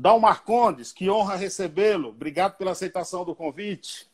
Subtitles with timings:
[0.00, 2.08] Dal Marcondes, que honra recebê-lo.
[2.08, 4.08] Obrigado pela aceitação do convite.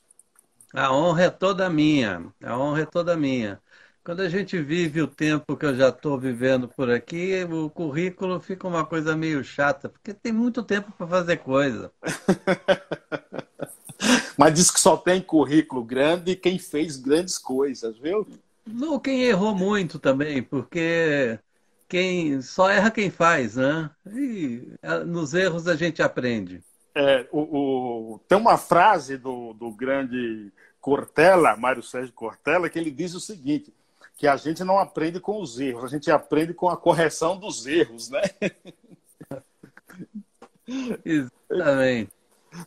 [0.74, 2.26] A honra é toda minha.
[2.42, 3.62] A honra é toda minha.
[4.02, 8.40] Quando a gente vive o tempo que eu já estou vivendo por aqui, o currículo
[8.40, 11.92] fica uma coisa meio chata, porque tem muito tempo para fazer coisa.
[14.36, 18.26] Mas diz que só tem currículo grande quem fez grandes coisas, viu?
[18.66, 21.38] Não, quem errou muito também, porque
[21.88, 23.90] quem só erra quem faz, né?
[24.06, 24.68] E
[25.06, 26.62] nos erros a gente aprende.
[26.94, 32.90] É, o, o, tem uma frase do, do grande Cortella, Mário Sérgio Cortella, que ele
[32.90, 33.72] diz o seguinte:
[34.16, 37.66] que a gente não aprende com os erros, a gente aprende com a correção dos
[37.66, 38.22] erros, né?
[41.04, 42.10] Exatamente.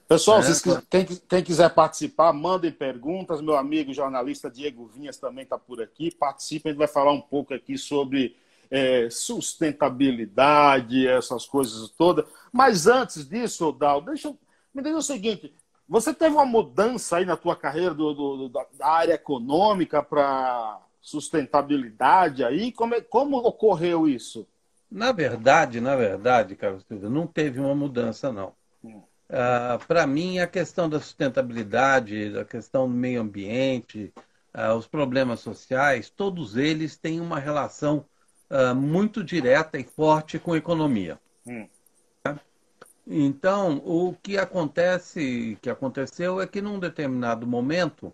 [0.07, 0.43] Pessoal, é,
[0.89, 3.41] quem, quem, quiser participar, mandem perguntas.
[3.41, 6.11] Meu amigo jornalista Diego Vinhas também está por aqui.
[6.11, 8.35] Participem, a gente vai falar um pouco aqui sobre
[8.69, 12.25] é, sustentabilidade, essas coisas todas.
[12.51, 14.37] Mas antes disso, Dal, deixa eu,
[14.73, 15.53] me diga o seguinte:
[15.87, 22.43] você teve uma mudança aí na tua carreira do, do, da área econômica para sustentabilidade
[22.43, 22.71] aí?
[22.71, 24.47] Como, é, como ocorreu isso?
[24.91, 28.53] Na verdade, na verdade, Carlos Silva, não teve uma mudança, não.
[28.83, 29.01] Hum.
[29.29, 34.11] Uh, Para mim, a questão da sustentabilidade, a questão do meio ambiente,
[34.55, 38.05] uh, os problemas sociais, todos eles têm uma relação
[38.49, 41.19] uh, muito direta e forte com a economia.
[41.45, 41.67] Hum.
[43.11, 48.13] Então, o que acontece, que aconteceu é que num determinado momento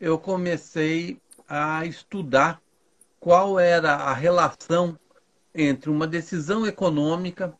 [0.00, 2.60] eu comecei a estudar
[3.20, 4.98] qual era a relação
[5.54, 7.54] entre uma decisão econômica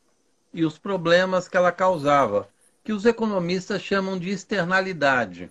[0.53, 2.49] e os problemas que ela causava,
[2.83, 5.51] que os economistas chamam de externalidade.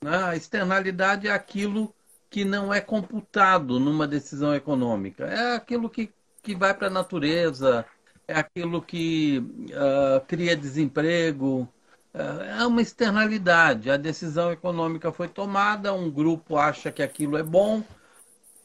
[0.00, 0.16] Né?
[0.24, 1.94] A externalidade é aquilo
[2.34, 7.86] que não é computado numa decisão econômica, é aquilo que, que vai para a natureza,
[8.26, 9.38] é aquilo que
[9.70, 11.68] uh, cria desemprego,
[12.12, 13.88] é uma externalidade.
[13.88, 17.84] A decisão econômica foi tomada, um grupo acha que aquilo é bom,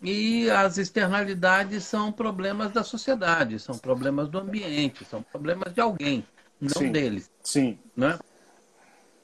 [0.02, 6.26] e as externalidades são problemas da sociedade, são problemas do ambiente, são problemas de alguém,
[6.60, 7.30] não sim, deles.
[7.44, 7.78] Sim.
[7.96, 8.18] Né?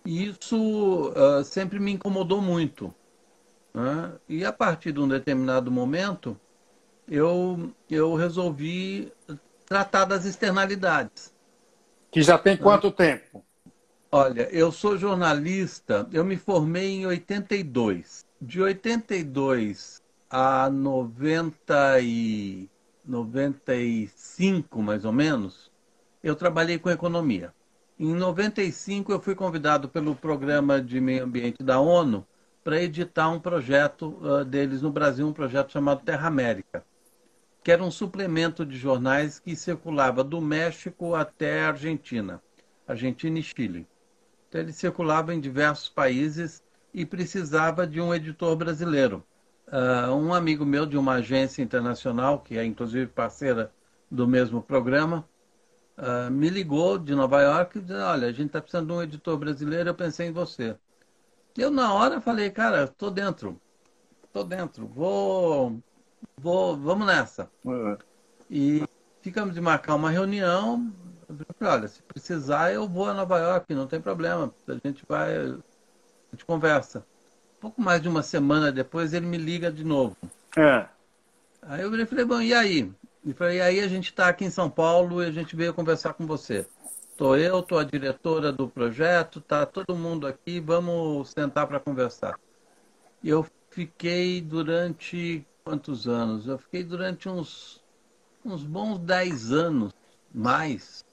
[0.06, 2.94] E isso uh, sempre me incomodou muito.
[3.76, 4.14] Né?
[4.30, 6.40] E a partir de um determinado momento,
[7.10, 9.12] eu, eu resolvi
[9.66, 11.34] tratar das externalidades.
[12.10, 13.44] Que já tem quanto tempo?
[14.10, 18.26] Olha, eu sou jornalista, eu me formei em 82.
[18.42, 22.70] De 82 a 90 e
[23.04, 25.70] 95, mais ou menos,
[26.24, 27.54] eu trabalhei com economia.
[28.00, 32.26] Em 95 eu fui convidado pelo programa de meio ambiente da ONU
[32.66, 36.84] para editar um projeto uh, deles no Brasil, um projeto chamado Terra América,
[37.64, 42.42] que era um suplemento de jornais que circulava do México até a Argentina,
[42.88, 43.88] Argentina e Chile.
[44.50, 49.24] Então, ele circulava em diversos países e precisava de um editor brasileiro.
[49.68, 53.72] Uh, um amigo meu de uma agência internacional, que é inclusive parceira
[54.10, 55.24] do mesmo programa,
[56.00, 59.04] uh, me ligou de Nova York e disse: Olha, a gente está precisando de um
[59.04, 60.76] editor brasileiro, eu pensei em você.
[61.58, 63.60] Eu, na hora, falei: Cara, estou dentro,
[64.26, 65.80] estou dentro, vou,
[66.38, 67.50] vou, vamos nessa.
[67.64, 67.98] Uhum.
[68.50, 68.84] E
[69.22, 70.94] ficamos de marcar uma reunião,
[71.62, 74.54] olha, se precisar, eu vou a Nova York, não tem problema.
[74.68, 75.58] A gente vai, a
[76.32, 77.06] gente conversa.
[77.60, 80.16] pouco mais de uma semana depois, ele me liga de novo.
[80.58, 80.86] É.
[81.62, 82.92] Aí eu falei, bom, e aí?
[83.26, 85.74] E falei, e aí a gente está aqui em São Paulo e a gente veio
[85.74, 86.68] conversar com você.
[87.16, 92.38] Estou eu, estou a diretora do projeto, tá todo mundo aqui, vamos sentar para conversar.
[93.24, 96.46] Eu fiquei durante quantos anos?
[96.46, 97.82] Eu fiquei durante uns,
[98.44, 99.94] uns bons 10 anos,
[100.34, 101.06] mais,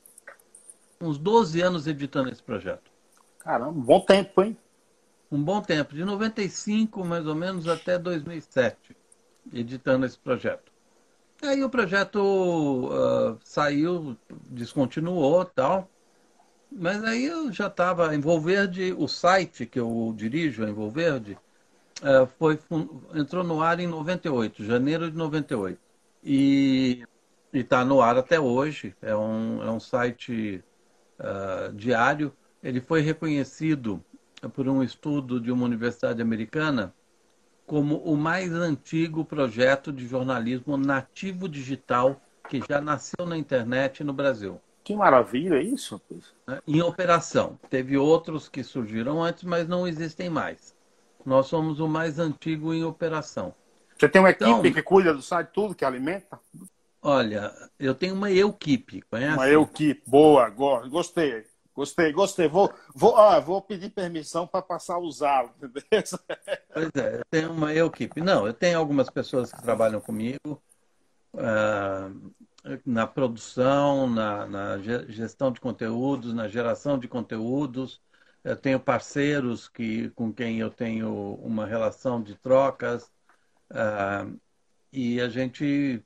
[1.00, 2.90] uns 12 anos editando esse projeto.
[3.38, 4.56] Caramba, um bom tempo, hein?
[5.30, 8.96] Um bom tempo, de 95 mais ou menos até 2007,
[9.52, 10.72] editando esse projeto.
[11.42, 14.16] Aí o projeto uh, saiu,
[14.48, 15.88] descontinuou tal,
[16.76, 18.14] mas aí eu já estava.
[18.14, 21.38] Envolverde, o site que eu dirijo, Envolverde,
[22.02, 22.58] uh, foi,
[23.14, 25.78] entrou no ar em 98, janeiro de 98.
[26.24, 27.04] E
[27.52, 28.94] está no ar até hoje.
[29.02, 30.62] É um, é um site
[31.18, 32.32] uh, diário,
[32.62, 34.02] ele foi reconhecido
[34.54, 36.94] por um estudo de uma universidade americana
[37.66, 44.12] como o mais antigo projeto de jornalismo nativo digital que já nasceu na internet no
[44.12, 44.60] Brasil.
[44.84, 46.00] Que maravilha isso!
[46.46, 46.60] Né?
[46.66, 47.58] Em operação.
[47.70, 50.74] Teve outros que surgiram antes, mas não existem mais.
[51.24, 53.54] Nós somos o mais antigo em operação.
[53.96, 56.40] Você tem uma equipe então, que cuida do site, tudo que alimenta?
[57.00, 59.36] Olha, eu tenho uma equipe, conhece?
[59.36, 61.44] Uma equipe, boa, gostei.
[61.74, 62.48] Gostei, gostei.
[62.48, 65.50] Vou, vou, ah, vou pedir permissão para passar a usá-lo.
[66.72, 68.20] Pois é, eu tenho uma equipe.
[68.20, 70.62] Não, eu tenho algumas pessoas que trabalham comigo
[71.34, 72.32] uh,
[72.86, 78.00] na produção, na, na, gestão de conteúdos, na geração de conteúdos.
[78.44, 83.10] Eu tenho parceiros que, com quem eu tenho uma relação de trocas.
[83.70, 84.38] Uh,
[84.92, 86.04] e a gente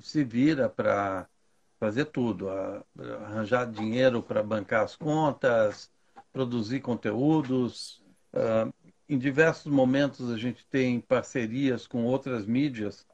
[0.00, 1.28] se vira para
[1.80, 2.48] fazer tudo,
[3.24, 5.90] arranjar dinheiro para bancar as contas,
[6.32, 8.02] produzir conteúdos.
[8.32, 8.72] Uh,
[9.08, 13.06] em diversos momentos a gente tem parcerias com outras mídias,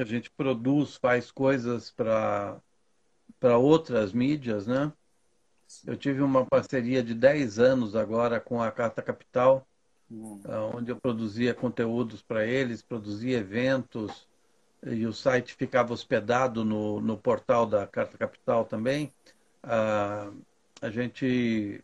[0.00, 2.60] a gente produz, faz coisas para
[3.58, 4.92] outras mídias, né?
[5.86, 9.66] Eu tive uma parceria de 10 anos agora com a Carta Capital,
[10.10, 10.40] hum.
[10.74, 14.28] onde eu produzia conteúdos para eles, produzia eventos,
[14.86, 19.12] e o site ficava hospedado no, no portal da Carta Capital também.
[19.62, 20.30] Ah,
[20.80, 21.82] a gente.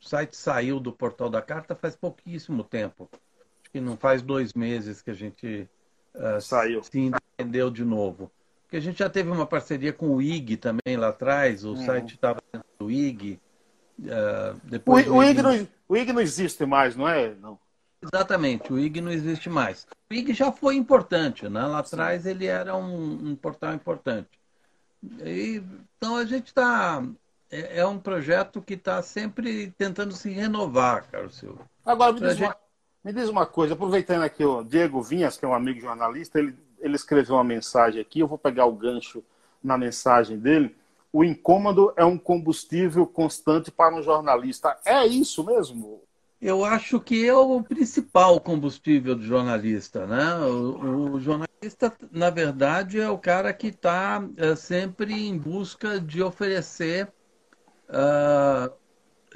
[0.00, 3.08] O site saiu do portal da Carta faz pouquíssimo tempo.
[3.12, 5.68] Acho que não faz dois meses que a gente
[6.14, 6.82] ah, saiu.
[6.82, 7.10] se
[7.40, 8.30] entendeu de novo.
[8.62, 11.84] Porque a gente já teve uma parceria com o IG também lá atrás, o hum.
[11.84, 13.40] site estava dentro do IG.
[13.98, 17.34] Uh, depois o, o, IG não, o IG não existe mais, não é?
[17.34, 17.58] Não.
[18.02, 19.86] Exatamente, o IG não existe mais.
[20.10, 21.66] O IG já foi importante, né?
[21.66, 24.28] Lá atrás ele era um, um portal importante.
[25.22, 25.62] E,
[25.96, 27.02] então a gente está.
[27.50, 31.68] É, é, um projeto que está sempre tentando se renovar, Carlos Silva.
[31.84, 32.46] Agora, me diz, gente...
[32.46, 32.56] uma,
[33.04, 36.56] me diz, uma, coisa, aproveitando aqui o Diego Vinhas, que é um amigo jornalista, ele,
[36.80, 39.22] ele escreveu uma mensagem aqui, eu vou pegar o gancho
[39.62, 40.76] na mensagem dele.
[41.12, 44.76] O incômodo é um combustível constante para um jornalista.
[44.84, 46.00] É isso mesmo?
[46.40, 50.36] eu acho que é o principal combustível do jornalista, né?
[50.36, 56.22] O, o jornalista, na verdade, é o cara que está é, sempre em busca de
[56.22, 57.12] oferecer
[57.90, 58.72] uh,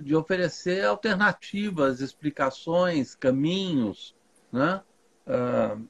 [0.01, 4.17] de oferecer alternativas, explicações, caminhos,
[4.51, 4.83] né?
[5.27, 5.87] Uh,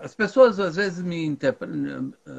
[0.00, 1.36] as pessoas às vezes me,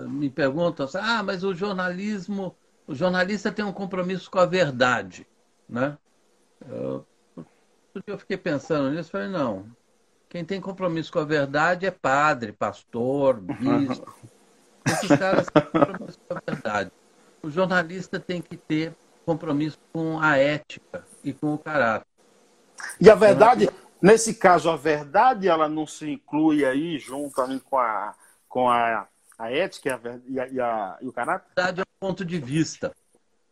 [0.10, 2.56] me perguntam assim, ah, mas o jornalismo,
[2.86, 5.28] o jornalista tem um compromisso com a verdade,
[5.68, 5.98] né?
[6.62, 7.04] Uh,
[8.06, 9.66] eu fiquei pensando nisso, falei, não.
[10.30, 14.14] Quem tem compromisso com a verdade é padre, pastor, bispo.
[14.86, 16.92] Esses caras têm compromisso com a verdade.
[17.42, 18.96] O jornalista tem que ter
[19.26, 22.08] compromisso com a ética e com o caráter.
[23.00, 23.70] E a verdade,
[24.02, 28.16] nesse caso, a verdade ela não se inclui aí juntamente com a,
[28.48, 29.08] com a,
[29.38, 31.46] a ética e, a, e, a, e o caráter?
[31.56, 32.94] A verdade é um ponto de vista.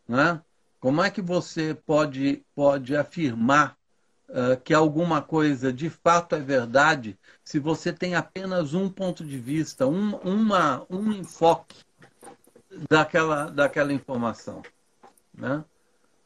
[0.08, 0.42] Né?
[0.80, 3.76] Como é que você pode, pode afirmar
[4.30, 9.38] uh, que alguma coisa de fato é verdade se você tem apenas um ponto de
[9.38, 11.78] vista, um, uma, um enfoque
[12.90, 14.62] daquela, daquela informação.
[15.34, 15.64] Né?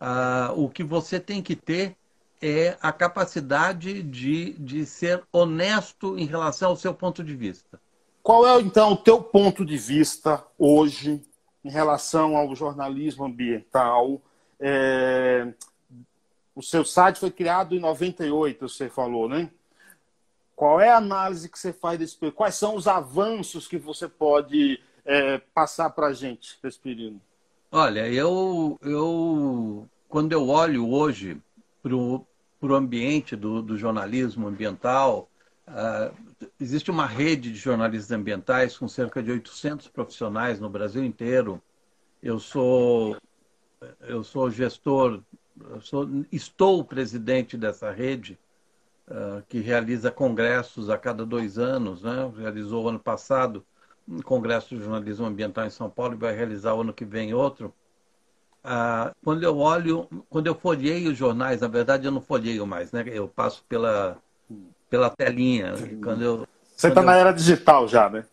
[0.01, 1.95] Uh, o que você tem que ter
[2.41, 7.79] é a capacidade de, de ser honesto em relação ao seu ponto de vista.
[8.23, 11.21] Qual é, então, o teu ponto de vista hoje
[11.63, 14.21] em relação ao jornalismo ambiental?
[14.59, 15.51] É,
[16.55, 19.49] o seu site foi criado em 98, você falou, né?
[20.55, 22.35] Qual é a análise que você faz desse período?
[22.35, 27.21] Quais são os avanços que você pode é, passar para a gente desse período?
[27.71, 31.41] Olha, eu, eu quando eu olho hoje
[32.59, 35.29] para o ambiente do, do, jornalismo ambiental,
[35.67, 36.13] uh,
[36.59, 41.61] existe uma rede de jornalistas ambientais com cerca de 800 profissionais no Brasil inteiro.
[42.21, 43.17] Eu sou
[44.01, 45.21] eu sou gestor
[45.81, 48.37] sou, estou presidente dessa rede,
[49.07, 52.03] uh, que realiza congressos a cada dois anos.
[52.03, 52.31] Né?
[52.37, 53.65] Realizou ano passado
[54.07, 57.33] um congresso de jornalismo ambiental em São Paulo e vai realizar o ano que vem
[57.33, 57.73] outro.
[58.63, 62.91] Uh, quando eu olho, quando eu folhei os jornais, na verdade eu não folheio mais,
[62.91, 63.03] né?
[63.07, 64.17] Eu passo pela,
[64.89, 65.73] pela telinha.
[66.03, 68.25] Quando eu, Você está na era digital já, né?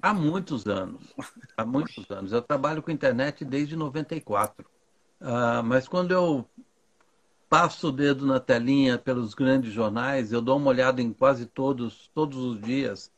[0.00, 1.00] Há muitos anos.
[1.56, 2.32] Há muitos anos.
[2.32, 4.66] Eu trabalho com internet desde 94.
[5.20, 6.44] Uh, mas quando eu
[7.48, 12.10] passo o dedo na telinha pelos grandes jornais, eu dou uma olhada em quase todos,
[12.14, 13.10] todos os dias.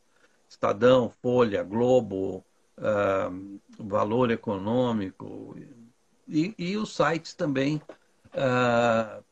[0.47, 2.45] Estadão, Folha, Globo,
[2.77, 5.55] uh, Valor Econômico
[6.27, 7.81] e, e, os sites também
[8.33, 9.23] uh,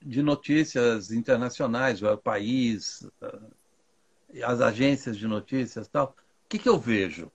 [0.00, 3.08] de notícias internacionais, o País,
[4.44, 6.16] as agências de notícias tal.
[6.44, 7.30] O que, que eu vejo?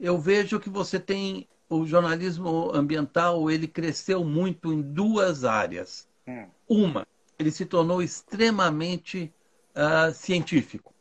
[0.00, 6.06] Eu vejo que você tem o jornalismo ambiental ele cresceu muito em duas áreas.
[6.26, 6.46] Hum.
[6.68, 7.06] Uma,
[7.38, 9.32] ele se tornou extremamente
[9.74, 10.94] uh, científico,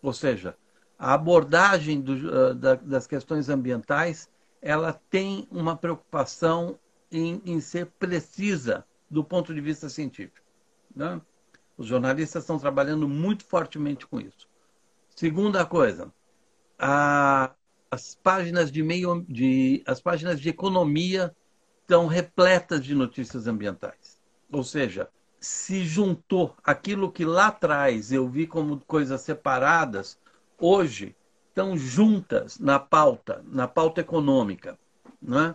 [0.00, 0.56] ou seja,
[0.98, 4.28] a abordagem do, uh, da, das questões ambientais
[4.64, 6.78] ela tem uma preocupação
[7.12, 10.46] em, em ser precisa do ponto de vista científico.
[10.96, 11.20] Né?
[11.76, 14.48] Os jornalistas estão trabalhando muito fortemente com isso.
[15.14, 16.10] Segunda coisa,
[16.78, 17.52] a,
[17.90, 21.36] as páginas de meio de as páginas de economia
[21.82, 24.18] estão repletas de notícias ambientais.
[24.50, 30.18] Ou seja, se juntou aquilo que lá atrás eu vi como coisas separadas,
[30.58, 31.14] hoje
[31.54, 34.76] estão juntas na pauta, na pauta econômica.
[35.22, 35.54] Né?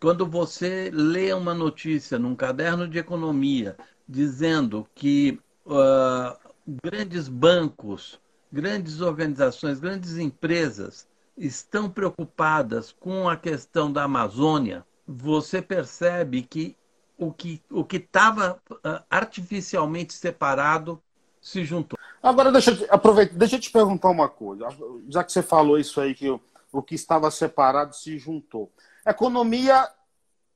[0.00, 3.76] Quando você lê uma notícia num caderno de economia
[4.08, 6.38] dizendo que uh,
[6.84, 8.20] grandes bancos,
[8.52, 16.76] grandes organizações, grandes empresas estão preocupadas com a questão da Amazônia, você percebe que
[17.18, 21.02] o que o que estava uh, artificialmente separado
[21.40, 21.98] se juntou.
[22.22, 24.68] Agora deixa eu aproveitar, deixa eu te perguntar uma coisa,
[25.08, 28.70] já que você falou isso aí que o, o que estava separado se juntou.
[29.04, 29.88] Economia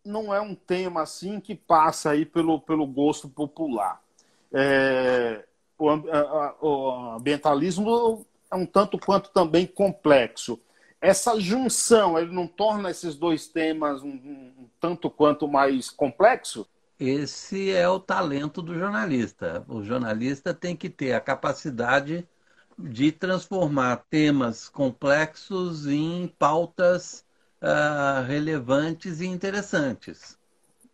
[0.04, 4.00] não é um tema assim que passa aí pelo, pelo gosto popular.
[4.52, 5.44] É,
[5.76, 10.60] o, a, o ambientalismo é um tanto quanto também complexo.
[11.00, 16.66] Essa junção, ele não torna esses dois temas um, um, um tanto quanto mais complexo?
[16.98, 19.62] Esse é o talento do jornalista.
[19.68, 22.26] O jornalista tem que ter a capacidade
[22.78, 27.24] de transformar temas complexos em pautas
[27.60, 30.38] uh, relevantes e interessantes.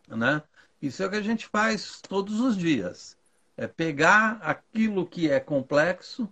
[0.07, 0.43] Né?
[0.81, 3.17] Isso é o que a gente faz todos os dias.
[3.55, 6.27] É pegar aquilo que é complexo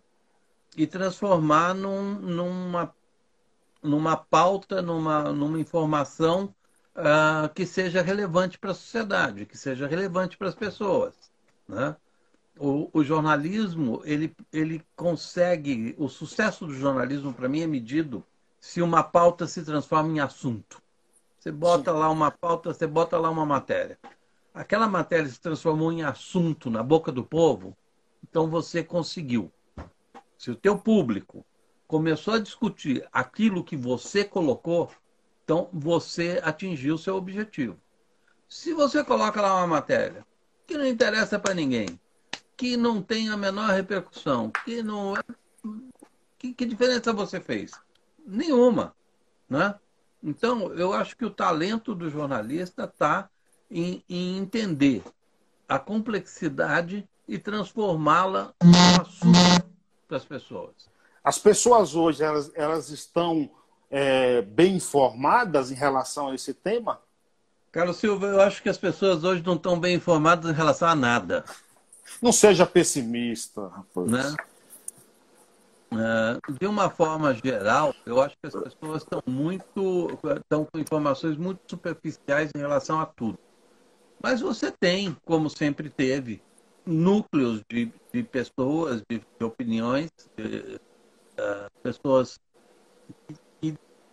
[0.75, 2.93] e transformar num, numa,
[3.81, 6.53] numa pauta, numa, numa informação
[6.95, 11.13] uh, que seja relevante para a sociedade, que seja relevante para as pessoas.
[11.67, 11.95] Né?
[12.57, 15.95] O, o, jornalismo, ele, ele consegue.
[15.97, 18.23] O sucesso do jornalismo, para mim, é medido
[18.59, 20.81] se uma pauta se transforma em assunto.
[21.39, 21.97] Você bota Sim.
[21.97, 23.97] lá uma pauta, você bota lá uma matéria.
[24.53, 27.75] Aquela matéria se transformou em assunto na boca do povo,
[28.21, 29.51] então você conseguiu.
[30.37, 31.45] Se o teu público
[31.87, 34.91] começou a discutir aquilo que você colocou,
[35.51, 37.77] então, você atingiu o seu objetivo.
[38.47, 40.25] Se você coloca lá uma matéria
[40.65, 41.99] que não interessa para ninguém,
[42.55, 45.21] que não tem a menor repercussão, que não é.
[46.39, 47.73] Que, que diferença você fez?
[48.25, 48.95] Nenhuma.
[49.49, 49.75] Né?
[50.23, 53.29] Então, eu acho que o talento do jornalista está
[53.69, 55.03] em, em entender
[55.67, 58.53] a complexidade e transformá-la
[59.01, 59.69] assunto
[60.07, 60.89] para as pessoas.
[61.21, 63.51] As pessoas hoje, elas, elas estão
[63.91, 66.99] é, bem informadas em relação a esse tema?
[67.71, 70.95] Carlos Silva, eu acho que as pessoas hoje não estão bem informadas em relação a
[70.95, 71.45] nada.
[72.21, 74.11] Não seja pessimista, rapaz.
[74.11, 74.35] Né?
[75.93, 81.37] É, de uma forma geral, eu acho que as pessoas estão muito estão com informações
[81.37, 83.37] muito superficiais em relação a tudo.
[84.23, 86.41] Mas você tem, como sempre teve,
[86.85, 90.79] núcleos de, de pessoas, de, de opiniões, de,
[91.39, 92.39] uh, pessoas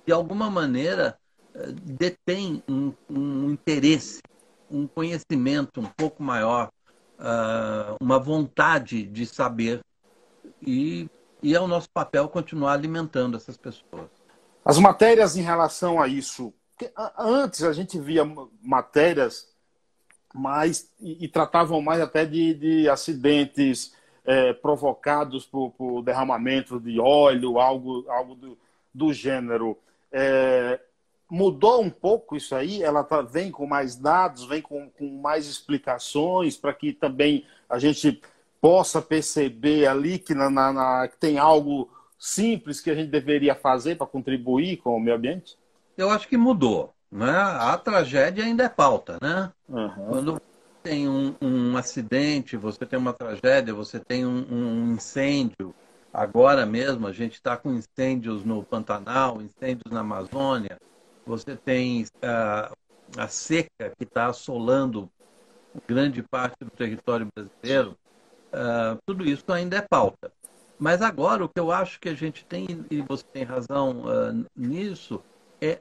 [0.09, 1.19] de alguma maneira,
[1.55, 4.23] eh, detém um, um interesse,
[4.71, 6.71] um conhecimento um pouco maior,
[7.19, 9.85] uh, uma vontade de saber.
[10.63, 11.11] E,
[11.43, 14.09] e é o nosso papel continuar alimentando essas pessoas.
[14.65, 16.55] As matérias em relação a isso.
[17.19, 18.25] Antes a gente via
[18.63, 19.47] matérias
[20.35, 26.99] mais e, e tratavam mais até de, de acidentes é, provocados por, por, derramamento de
[26.99, 28.59] óleo, algo, algo do,
[28.95, 29.77] do gênero.
[30.13, 30.81] É,
[31.31, 32.83] mudou um pouco isso aí?
[32.83, 37.79] Ela tá, vem com mais dados, vem com, com mais explicações para que também a
[37.79, 38.21] gente
[38.61, 43.55] possa perceber ali que, na, na, na, que tem algo simples que a gente deveria
[43.55, 45.57] fazer para contribuir com o meio ambiente?
[45.97, 46.93] Eu acho que mudou.
[47.11, 47.31] Né?
[47.31, 49.19] A tragédia ainda é pauta.
[49.23, 49.53] Né?
[49.69, 50.07] Uhum.
[50.09, 50.43] Quando
[50.83, 55.75] tem um, um, acidente, você tem uma tragédia, você tem um, um incêndio,
[56.13, 60.79] Agora mesmo a gente está com incêndios no Pantanal, incêndios na Amazônia.
[61.27, 62.75] Você tem uh,
[63.17, 65.11] a seca que está assolando
[65.87, 67.97] grande parte do território brasileiro.
[68.49, 70.33] Uh, tudo isso ainda é pauta.
[70.79, 74.47] Mas agora o que eu acho que a gente tem, e você tem razão uh,
[74.57, 75.23] nisso,
[75.61, 75.79] é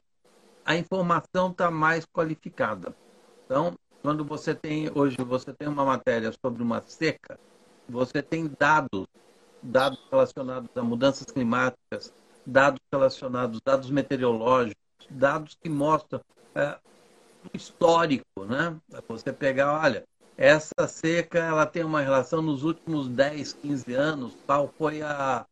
[0.64, 2.94] a informação está mais qualificada.
[3.46, 7.40] Então, quando você tem, hoje você tem uma matéria sobre uma seca,
[7.88, 9.06] você tem dados
[9.68, 12.12] dados relacionados a mudanças climáticas,
[12.46, 14.76] dados relacionados, dados meteorológicos,
[15.10, 16.20] dados que mostram
[16.54, 16.76] é,
[17.52, 18.76] histórico, né?
[19.08, 20.04] Você pegar, olha,
[20.36, 25.46] essa seca ela tem uma relação nos últimos 10, 15 anos, qual foi a,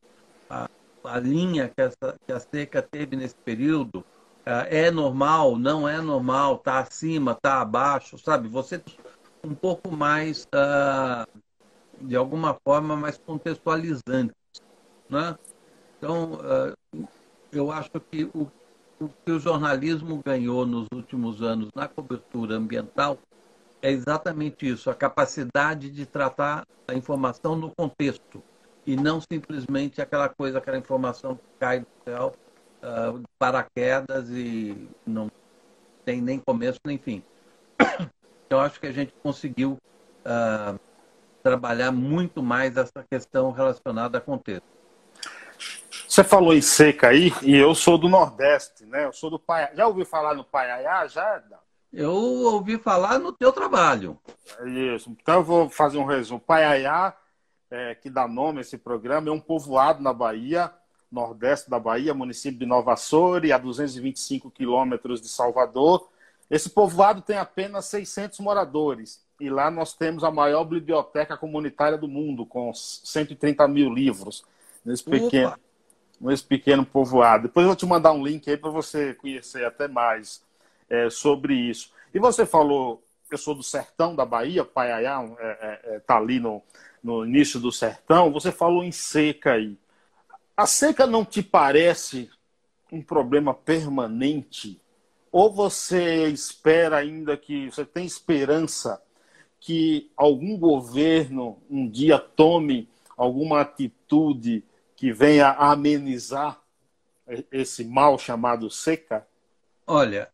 [0.49, 0.69] a,
[1.05, 4.05] a linha que, essa, que a seca teve nesse período,
[4.47, 8.49] é normal, não é normal, está acima, está abaixo, sabe?
[8.49, 8.81] Você
[9.45, 11.27] um pouco mais, uh,
[12.01, 14.35] de alguma forma, mais contextualizante.
[15.09, 15.37] Né?
[15.99, 17.09] Então, uh,
[17.53, 18.51] eu acho que o,
[19.01, 23.19] o que o jornalismo ganhou nos últimos anos na cobertura ambiental
[23.83, 28.43] é exatamente isso, a capacidade de tratar a informação no contexto
[28.87, 32.35] e não simplesmente aquela coisa, aquela informação que cai do céu
[32.83, 35.31] uh, paraquedas e não
[36.05, 37.23] tem nem começo nem fim.
[38.49, 39.77] Eu acho que a gente conseguiu
[40.25, 40.79] uh,
[41.47, 44.67] trabalhar muito mais essa questão relacionada a contexto.
[46.09, 49.05] Você falou em seca aí, e eu sou do Nordeste, né?
[49.05, 49.73] Eu sou do Paiaiá.
[49.73, 51.07] Já ouviu falar no Paiaiá?
[51.07, 51.41] Já?
[51.93, 54.19] Eu ouvi falar no teu trabalho.
[54.93, 55.17] Isso.
[55.23, 56.41] Então eu vou fazer um resumo.
[56.41, 57.17] Paiaiá,
[57.71, 60.73] é, que dá nome a esse programa, é um povoado na Bahia,
[61.13, 66.09] nordeste da Bahia, município de Nova Açores, a 225 quilômetros de Salvador.
[66.51, 72.09] Esse povoado tem apenas 600 moradores e lá nós temos a maior biblioteca comunitária do
[72.09, 74.45] mundo, com 130 mil livros,
[74.85, 75.55] nesse pequeno,
[76.21, 77.45] nesse pequeno povoado.
[77.45, 80.43] Depois eu vou te mandar um link aí para você conhecer até mais
[80.89, 81.93] é, sobre isso.
[82.15, 86.17] E você falou, eu sou do sertão da Bahia, Paiaiá está é, é, é tá
[86.17, 86.63] ali no,
[87.03, 89.77] no início do sertão, você falou em seca aí.
[90.57, 92.31] A seca não te parece
[92.91, 94.81] um problema permanente?
[95.31, 99.03] Ou você espera ainda que, você tem esperança
[99.67, 106.63] que algum governo um dia tome alguma atitude que venha amenizar
[107.51, 109.27] esse mal chamado seca?
[109.85, 110.31] Olha,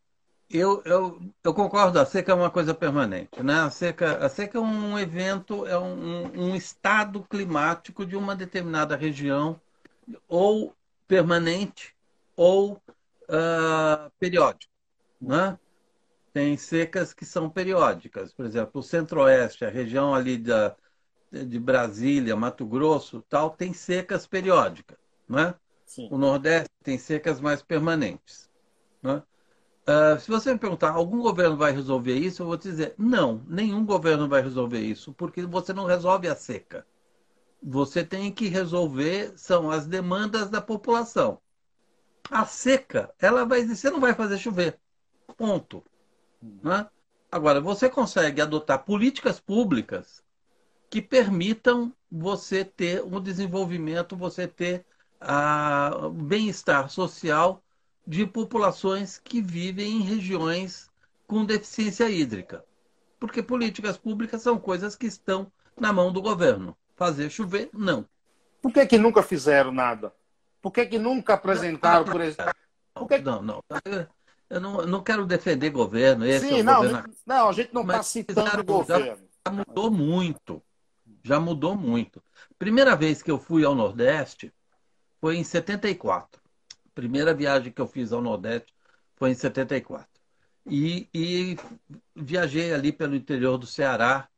[0.51, 3.43] eu, eu, eu concordo, a seca é uma coisa permanente.
[3.43, 3.59] Né?
[3.59, 8.97] A, seca, a seca é um evento, é um, um estado climático de uma determinada
[8.97, 9.59] região
[10.29, 10.77] ou
[11.09, 11.97] permanente
[12.37, 14.71] ou uh, periódico.
[15.19, 15.59] Né?
[16.33, 18.33] Tem secas que são periódicas.
[18.33, 20.75] Por exemplo, o centro-oeste, a região ali da,
[21.31, 24.99] de Brasília, Mato Grosso, tal, tem secas periódicas.
[25.29, 25.55] Né?
[26.11, 28.51] O Nordeste tem secas mais permanentes.
[29.03, 29.23] Né?
[29.87, 32.43] Uh, se você me perguntar, algum governo vai resolver isso?
[32.43, 36.37] Eu vou te dizer, não, nenhum governo vai resolver isso, porque você não resolve a
[36.37, 36.87] seca
[37.63, 41.41] você tem que resolver são as demandas da população.
[42.31, 44.79] A seca, ela vai você não vai fazer chover.
[45.37, 45.85] Ponto.
[46.43, 46.87] Né?
[47.31, 50.23] Agora, você consegue adotar políticas públicas
[50.91, 54.85] que permitam você ter um desenvolvimento, você ter
[56.03, 57.63] o bem-estar social
[58.07, 60.91] de populações que vivem em regiões
[61.27, 62.65] com deficiência hídrica.
[63.19, 67.71] Porque políticas públicas são coisas que estão na mão do governo fazer chover?
[67.73, 68.07] Não.
[68.61, 70.13] Por que, que nunca fizeram nada?
[70.61, 72.53] Por que, que nunca apresentaram, por exemplo?
[73.09, 73.19] Que...
[73.19, 73.65] Não, não.
[74.53, 76.27] Eu não, não quero defender governo.
[76.27, 77.15] Esse Sim, é não, governo...
[77.25, 79.27] não, a gente não está citando o governo.
[79.47, 80.63] Já mudou muito.
[81.23, 82.23] Já mudou muito.
[82.59, 84.53] Primeira vez que eu fui ao Nordeste
[85.19, 86.39] foi em 74.
[86.95, 88.75] Primeira viagem que eu fiz ao Nordeste
[89.17, 90.07] foi em 74.
[90.67, 91.57] E, e
[92.15, 94.29] viajei ali pelo interior do Ceará,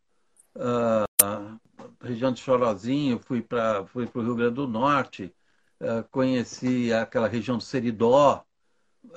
[0.55, 1.61] uh,
[2.01, 5.35] região de Chorozinho, fui para fui o Rio Grande do Norte,
[5.81, 8.45] uh, conheci aquela região do Seridó,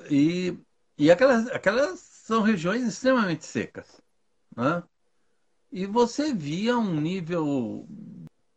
[0.09, 0.57] e,
[0.97, 4.01] e aquelas, aquelas são regiões extremamente secas.
[4.55, 4.83] Né?
[5.71, 7.87] E você via um nível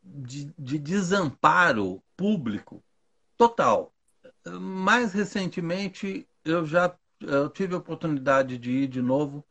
[0.03, 2.83] de, de desamparo público
[3.37, 3.93] total.
[4.47, 9.45] Mais recentemente, eu já eu tive a oportunidade de ir de novo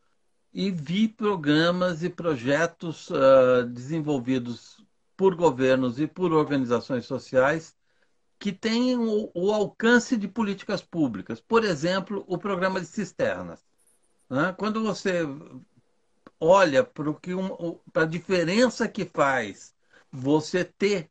[0.51, 4.83] e vi programas e projetos uh, desenvolvidos
[5.15, 7.75] por governos e por organizações sociais
[8.39, 11.41] que têm o, o, alcance de políticas públicas.
[11.41, 13.65] Por exemplo, o programa de cisternas.
[14.29, 14.55] Né?
[14.57, 15.23] Quando você
[16.39, 19.75] olha para a diferença que faz
[20.09, 21.09] você ter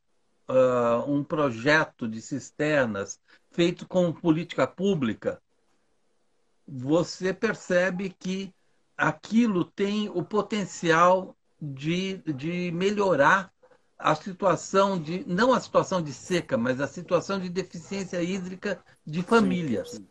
[0.49, 3.19] uh, um projeto de cisternas
[3.51, 5.39] feito com política pública,
[6.67, 8.51] você percebe que
[8.97, 13.53] aquilo tem o potencial de, de melhorar
[13.99, 19.21] a situação de não a situação de seca, mas a situação de deficiência hídrica de
[19.21, 20.07] famílias, sim, sim.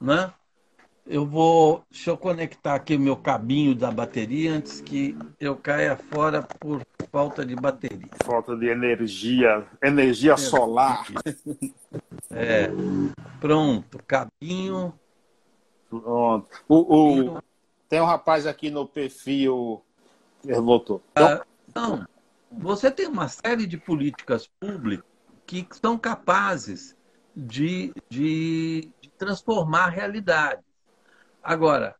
[0.00, 0.32] né?
[1.06, 5.96] Eu vou, deixa eu conectar aqui o meu cabinho da bateria antes que eu caia
[5.96, 8.08] fora por falta de bateria.
[8.24, 11.06] Falta de energia, energia solar.
[12.30, 12.68] É,
[13.40, 14.92] pronto, cabinho.
[15.88, 16.48] Pronto.
[16.68, 17.42] O, o,
[17.88, 19.80] tem um rapaz aqui no perfil.
[20.44, 21.00] Ele voltou.
[21.14, 21.42] Ah,
[21.74, 22.04] não,
[22.50, 25.06] você tem uma série de políticas públicas
[25.46, 26.96] que são capazes
[27.34, 30.64] de, de, de transformar realidades.
[31.42, 31.94] Agora,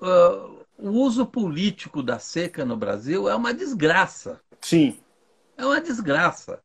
[0.00, 4.40] uh, o uso político da seca no Brasil é uma desgraça.
[4.60, 4.98] Sim.
[5.56, 6.62] É uma desgraça.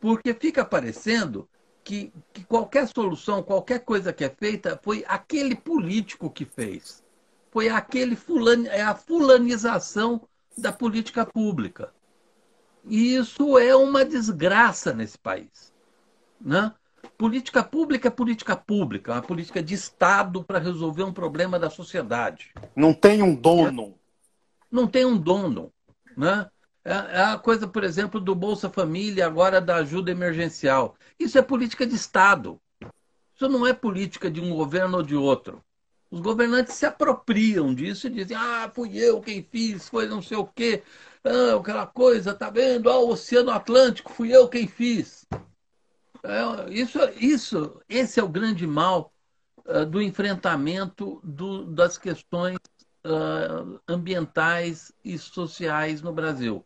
[0.00, 1.48] Porque fica parecendo
[1.84, 7.04] que, que qualquer solução, qualquer coisa que é feita, foi aquele político que fez.
[7.50, 10.26] Foi aquele fulano, é a fulanização
[10.58, 11.93] da política pública.
[12.86, 15.72] E isso é uma desgraça nesse país.
[16.40, 16.72] Né?
[17.16, 22.52] Política pública é política pública, uma política de Estado para resolver um problema da sociedade.
[22.74, 23.94] Não tem um dono.
[24.70, 25.72] Não tem um dono.
[26.16, 26.46] Né?
[26.84, 30.96] É, é a coisa, por exemplo, do Bolsa Família, agora da ajuda emergencial.
[31.18, 32.60] Isso é política de Estado.
[33.34, 35.62] Isso não é política de um governo ou de outro.
[36.14, 40.36] Os governantes se apropriam disso e dizem: ah, fui eu quem fiz, foi não sei
[40.36, 40.84] o quê,
[41.24, 42.88] ah, aquela coisa, tá vendo?
[42.88, 45.26] Ah, o Oceano Atlântico, fui eu quem fiz.
[46.22, 49.12] É, isso, isso, esse é o grande mal
[49.66, 52.58] uh, do enfrentamento do, das questões
[53.04, 56.64] uh, ambientais e sociais no Brasil.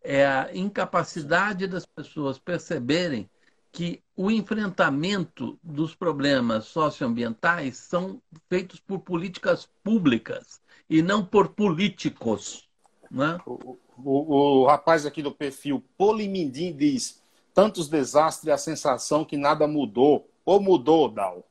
[0.00, 3.28] É a incapacidade das pessoas perceberem
[3.72, 12.68] que o enfrentamento dos problemas socioambientais são feitos por políticas públicas e não por políticos.
[13.10, 13.38] Né?
[13.46, 17.22] O, o, o rapaz aqui do perfil Polimindim diz
[17.54, 20.28] tantos desastres e a sensação que nada mudou.
[20.44, 21.46] Ou mudou, Dal?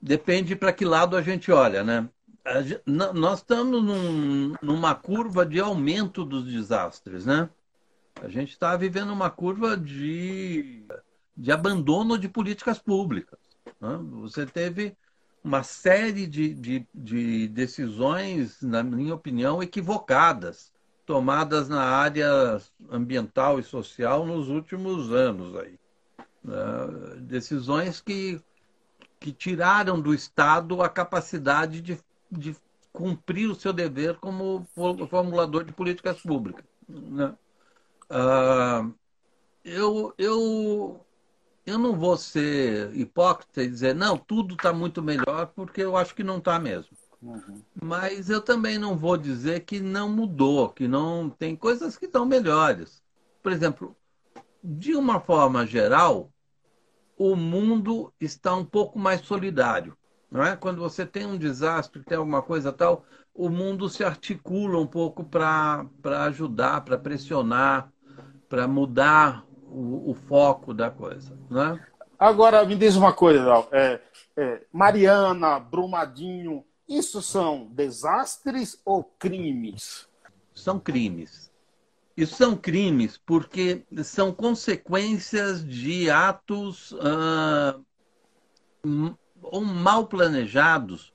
[0.00, 2.08] Depende para que lado a gente olha, né?
[2.84, 7.48] nós estamos num, numa curva de aumento dos desastres, né?
[8.20, 10.84] A gente está vivendo uma curva de,
[11.36, 13.38] de abandono de políticas públicas.
[13.80, 13.98] Né?
[14.20, 14.96] Você teve
[15.42, 20.72] uma série de, de, de decisões, na minha opinião, equivocadas
[21.04, 25.78] tomadas na área ambiental e social nos últimos anos aí.
[26.44, 28.40] Uh, decisões que,
[29.20, 31.98] que tiraram do Estado a capacidade de,
[32.30, 32.56] de
[32.92, 34.66] cumprir o seu dever como
[35.08, 36.64] formulador de políticas públicas.
[36.88, 37.34] Né?
[38.10, 38.94] Uh,
[39.64, 41.04] eu, eu,
[41.64, 46.14] eu não vou ser hipócrita e dizer, não, tudo está muito melhor, porque eu acho
[46.14, 46.96] que não está mesmo.
[47.22, 47.62] Uhum.
[47.80, 52.26] Mas eu também não vou dizer que não mudou, que não tem coisas que estão
[52.26, 53.00] melhores.
[53.42, 53.96] Por exemplo,
[54.62, 56.32] de uma forma geral,
[57.16, 59.96] o mundo está um pouco mais solidário.
[60.28, 60.56] Não é?
[60.56, 65.22] Quando você tem um desastre, tem alguma coisa tal, o mundo se articula um pouco
[65.22, 65.86] para
[66.26, 67.92] ajudar, para pressionar,
[68.48, 71.36] para mudar o, o, foco da coisa.
[71.50, 71.86] Não é?
[72.18, 74.00] Agora, me diz uma coisa, é,
[74.36, 80.08] é, Mariana, Brumadinho, isso são desastres ou crimes?
[80.54, 81.50] São crimes.
[82.16, 87.84] Isso são crimes porque são consequências de atos uh,
[89.42, 91.12] ou mal planejados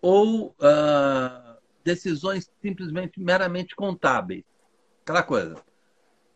[0.00, 4.44] ou uh, decisões simplesmente meramente contábeis.
[5.02, 5.65] Aquela coisa.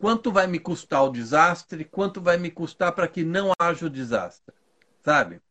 [0.01, 1.85] Quanto vai me custar o desastre?
[1.85, 4.55] Quanto vai me custar para que não haja o desastre?
[5.05, 5.43] Sabe?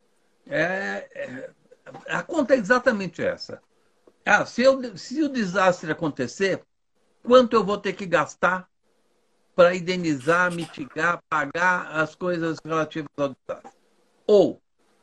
[0.47, 1.51] É, é,
[2.07, 3.61] a conta é exatamente essa.
[4.25, 6.63] Ah, se, eu, se o desastre acontecer,
[7.21, 8.67] quanto eu vou ter que gastar
[9.55, 13.79] para indenizar, mitigar, pagar as coisas relativas ao desastre?
[14.25, 14.59] Ou,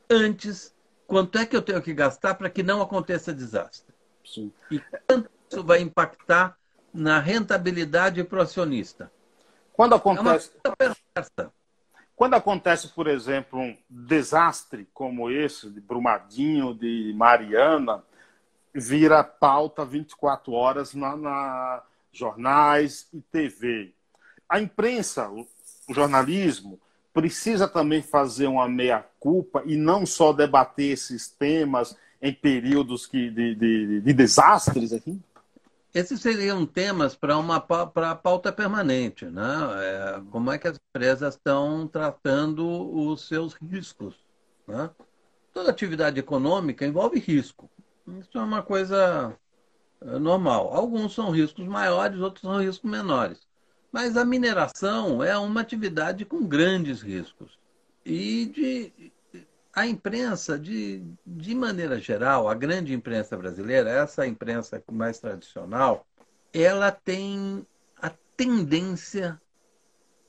[0.09, 0.75] antes,
[1.07, 3.95] quanto é que eu tenho que gastar para que não aconteça desastre?
[4.25, 4.51] Sim.
[4.69, 6.57] E quanto isso vai impactar
[6.93, 9.09] na rentabilidade para o acionista?
[9.77, 10.51] Quando acontece.
[11.39, 11.47] É
[12.15, 18.03] quando acontece, por exemplo, um desastre como esse, de Brumadinho, de Mariana,
[18.73, 23.93] vira pauta 24 horas na, na jornais e TV.
[24.49, 25.47] A imprensa, o,
[25.87, 26.79] o jornalismo,
[27.13, 33.53] precisa também fazer uma meia-culpa e não só debater esses temas em períodos que, de,
[33.53, 35.21] de, de desastres aqui?
[35.97, 39.43] Esses seriam temas para uma para pauta permanente, né?
[39.79, 44.13] É, como é que as empresas estão tratando os seus riscos,
[44.67, 44.91] né?
[45.51, 47.67] Toda atividade econômica envolve risco.
[48.19, 49.35] Isso é uma coisa
[49.99, 50.71] é, normal.
[50.71, 53.39] Alguns são riscos maiores, outros são riscos menores.
[53.91, 57.57] Mas a mineração é uma atividade com grandes riscos.
[58.05, 59.11] E de,
[59.77, 66.03] a imprensa, de, de maneira geral, a grande imprensa brasileira, essa imprensa mais tradicional,
[66.51, 67.63] ela tem
[68.01, 69.39] a tendência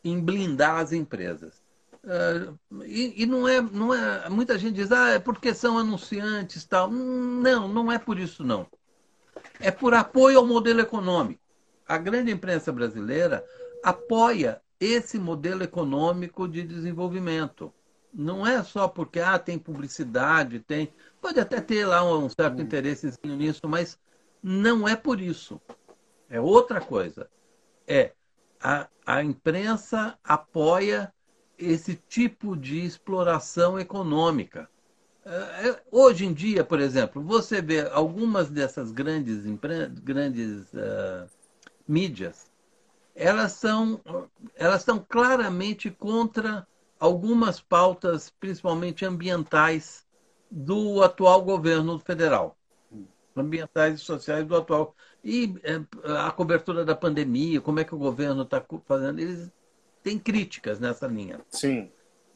[0.05, 1.63] em blindar as empresas.
[2.05, 4.29] Uh, e, e, não, é, não é.
[4.29, 6.91] Muita gente diz, ah, é porque são anunciantes tal.
[6.91, 8.67] Não, não é por isso, não.
[9.59, 11.41] É por apoio ao modelo econômico.
[11.89, 13.43] A grande imprensa brasileira
[13.83, 17.73] apoia esse modelo econômico de desenvolvimento
[18.13, 20.93] Não é só porque ah, tem publicidade, tem.
[21.21, 23.99] Pode até ter lá um certo interesse nisso, mas
[24.43, 25.61] não é por isso.
[26.29, 27.29] É outra coisa.
[27.87, 28.13] É
[28.61, 31.13] a, a imprensa apoia
[31.59, 34.69] esse tipo de exploração econômica.
[35.25, 39.45] É, é, hoje em dia, por exemplo, você vê algumas dessas grandes,
[40.03, 41.29] grandes uh,
[41.87, 42.51] mídias,
[43.15, 44.01] elas são,
[44.55, 46.67] elas são claramente contra
[46.99, 50.07] algumas pautas, principalmente ambientais,
[50.51, 52.57] do atual governo federal.
[53.37, 54.95] Ambientais e sociais do atual.
[55.23, 55.81] E é,
[56.27, 59.21] a cobertura da pandemia, como é que o governo está fazendo.
[59.21, 59.51] Eles
[60.03, 61.41] têm críticas nessa linha.
[61.51, 61.91] Sim.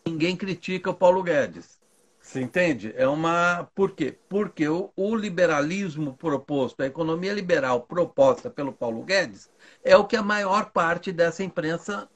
[0.06, 1.80] Ninguém critica o Paulo Guedes.
[2.20, 2.94] Você entende?
[2.96, 3.68] É uma.
[3.74, 4.16] Por quê?
[4.28, 9.50] Porque o, o, liberalismo proposto, a economia liberal proposta pelo Paulo Guedes,
[9.82, 12.08] é o que a maior parte dessa imprensa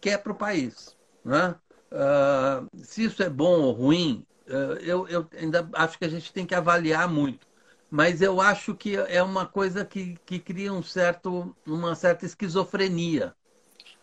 [0.00, 0.96] quer para o país.
[1.22, 1.54] Né?
[1.92, 6.32] Uh, se isso é bom ou ruim, uh, eu, eu, ainda acho que a gente
[6.32, 7.46] tem que avaliar muito.
[7.90, 13.34] Mas eu acho que é uma coisa que, que cria um certo, uma certa esquizofrenia.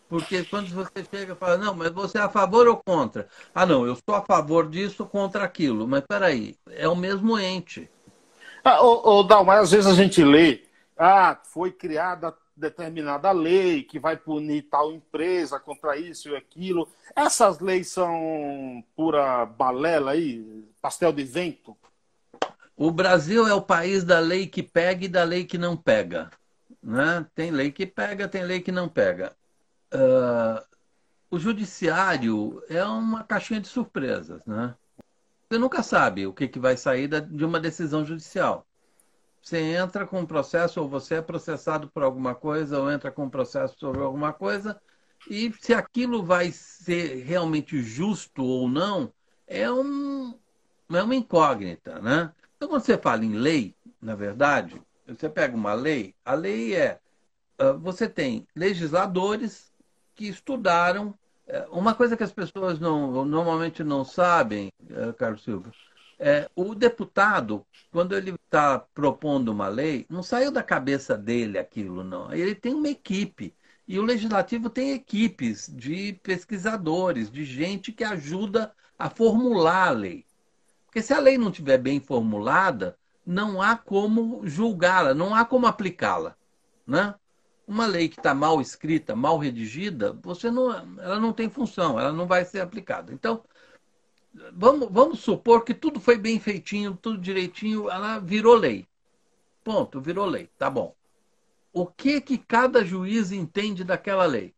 [0.08, 3.28] Porque quando você chega e fala, não, mas você é a favor ou contra?
[3.52, 5.88] Ah, não, eu sou a favor disso, contra aquilo.
[5.88, 7.90] Mas peraí, é o mesmo ente.
[8.62, 10.62] Ah, ô, ô às vezes a gente lê,
[10.96, 16.88] ah, foi criada determinada lei que vai punir tal empresa contra isso e aquilo.
[17.16, 21.76] Essas leis são pura balela aí, pastel de vento?
[22.76, 26.30] O Brasil é o país da lei que pega e da lei que não pega.
[26.82, 27.26] Né?
[27.34, 29.36] Tem lei que pega, tem lei que não pega.
[29.92, 30.64] Uh,
[31.30, 34.40] o judiciário é uma caixinha de surpresas.
[34.46, 34.74] Né?
[35.48, 38.66] Você nunca sabe o que, que vai sair de uma decisão judicial.
[39.42, 43.24] Você entra com um processo, ou você é processado por alguma coisa, ou entra com
[43.24, 44.80] um processo sobre alguma coisa,
[45.28, 49.12] e se aquilo vai ser realmente justo ou não,
[49.46, 50.34] é, um,
[50.90, 52.32] é uma incógnita, né?
[52.56, 57.00] Então, quando você fala em lei, na verdade, você pega uma lei, a lei é,
[57.58, 59.72] ah, você tem legisladores
[60.14, 61.14] que estudaram,
[61.46, 65.72] é, uma coisa que as pessoas não, normalmente não sabem, eh, Carlos Silva,
[66.20, 72.04] é, o deputado, quando ele está propondo uma lei, não saiu da cabeça dele aquilo,
[72.04, 72.30] não.
[72.30, 73.54] Ele tem uma equipe.
[73.88, 80.26] E o legislativo tem equipes de pesquisadores, de gente que ajuda a formular a lei.
[80.84, 85.66] Porque se a lei não estiver bem formulada, não há como julgá-la, não há como
[85.66, 86.36] aplicá-la.
[86.86, 87.14] Né?
[87.66, 92.12] Uma lei que está mal escrita, mal redigida, você não, ela não tem função, ela
[92.12, 93.12] não vai ser aplicada.
[93.12, 93.42] Então,
[94.52, 98.86] vamos, vamos supor que tudo foi bem feitinho, tudo direitinho, ela virou lei.
[99.64, 100.94] Ponto, virou lei, tá bom.
[101.72, 104.54] O que que cada juiz entende daquela lei?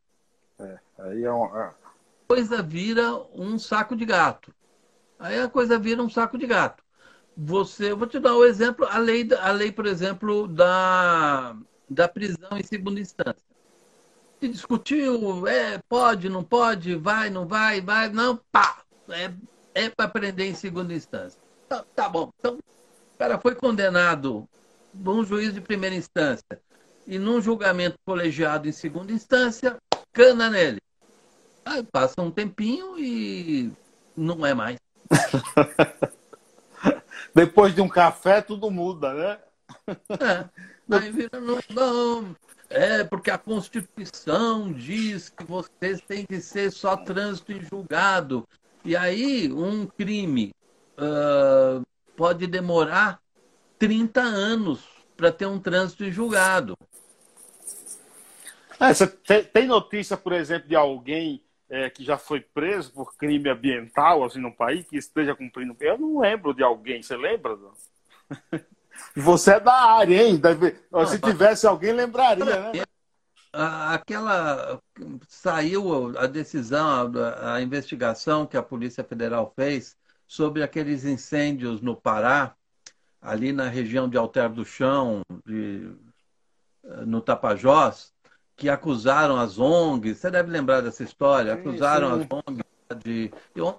[0.58, 1.68] É, aí é uma...
[1.68, 1.74] A
[2.26, 4.54] coisa vira um saco de gato.
[5.18, 6.82] Aí a coisa vira um saco de gato.
[7.36, 11.56] Você, vou te dar o um exemplo, a lei, a lei, por exemplo, da,
[11.88, 13.42] da prisão em segunda instância.
[14.40, 19.32] Se discutiu, é, pode, não pode, vai, não vai, vai, não, pá, é
[19.74, 21.40] é para prender em segunda instância.
[21.68, 22.30] Tá, tá, bom.
[22.38, 24.48] Então, o cara foi condenado
[25.02, 26.60] por um juiz de primeira instância
[27.06, 29.76] e num julgamento colegiado em segunda instância,
[30.12, 30.80] cana nele.
[31.64, 33.72] Aí passa um tempinho e
[34.16, 34.78] não é mais.
[37.34, 39.38] Depois de um café, tudo muda, né?
[40.10, 40.48] É.
[40.90, 42.36] Aí vira, não, não,
[42.68, 48.46] é porque a Constituição diz que vocês têm que ser só trânsito em julgado.
[48.84, 50.52] E aí, um crime
[50.98, 53.20] uh, pode demorar
[53.78, 54.80] 30 anos
[55.16, 56.76] para ter um trânsito em julgado.
[58.80, 59.06] É, você
[59.44, 64.40] tem notícia, por exemplo, de alguém é, que já foi preso por crime ambiental assim,
[64.40, 65.76] no país, que esteja cumprindo.
[65.80, 67.56] Eu não lembro de alguém, você lembra?
[69.16, 70.36] Você é da área, hein?
[70.36, 70.76] Deve...
[70.90, 72.84] Não, Se tivesse alguém, lembraria, né?
[73.52, 74.80] Aquela
[75.28, 81.94] saiu a decisão, a, a, investigação que a Polícia Federal fez sobre aqueles incêndios no
[81.94, 82.54] Pará,
[83.20, 85.90] ali na região de Alter do Chão, de,
[87.06, 88.12] no Tapajós,
[88.56, 90.18] que acusaram as ONGs.
[90.18, 91.52] Você deve lembrar dessa história.
[91.52, 92.22] Acusaram sim.
[92.22, 92.64] as ONGs
[93.02, 93.30] de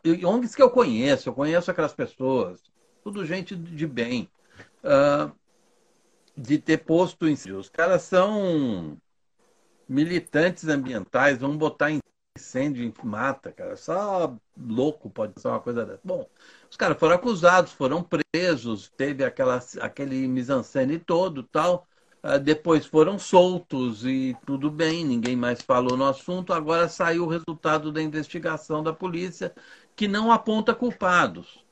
[0.05, 1.29] e ONGs que eu conheço.
[1.29, 2.61] Eu conheço aquelas pessoas.
[3.03, 4.29] Tudo gente de bem.
[4.83, 5.31] Uh,
[6.35, 7.59] de ter posto incêndio.
[7.59, 8.97] Os caras são
[9.87, 11.91] militantes ambientais vão botar
[12.35, 13.75] incêndio em mata, cara.
[13.75, 16.01] Só louco pode ser uma coisa dessa.
[16.03, 16.27] Bom,
[16.69, 21.87] os caras foram acusados, foram presos, teve aquela, aquele mise-en-scène todo tal.
[22.23, 26.53] Uh, depois foram soltos e tudo bem, ninguém mais falou no assunto.
[26.53, 29.53] Agora saiu o resultado da investigação da polícia
[29.95, 31.63] que não aponta culpados.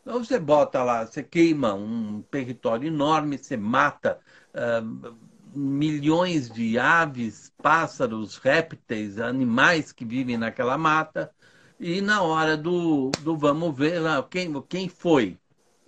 [0.00, 4.20] Então você bota lá, você queima um território enorme, você mata
[4.54, 5.16] uh,
[5.56, 11.32] milhões de aves, pássaros, répteis, animais que vivem naquela mata.
[11.80, 15.38] E na hora do, do vamos ver lá, quem, quem foi?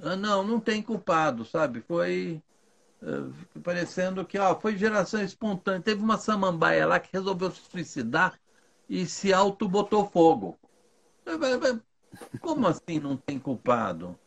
[0.00, 1.80] Ah, não, não tem culpado, sabe?
[1.82, 2.42] Foi
[3.02, 5.82] uh, parecendo que ó, foi geração espontânea.
[5.82, 8.38] Teve uma samambaia lá que resolveu se suicidar
[8.88, 10.58] e se auto-botou fogo.
[12.40, 14.18] Como assim não tem culpado?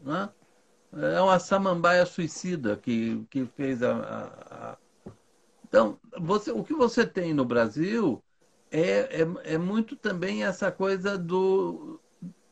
[0.00, 0.28] Né?
[0.92, 4.76] É uma samambaia suicida que, que fez a, a, a...
[5.70, 8.20] Então, você, o que você tem no Brasil
[8.72, 12.00] é, é, é muito também essa coisa do,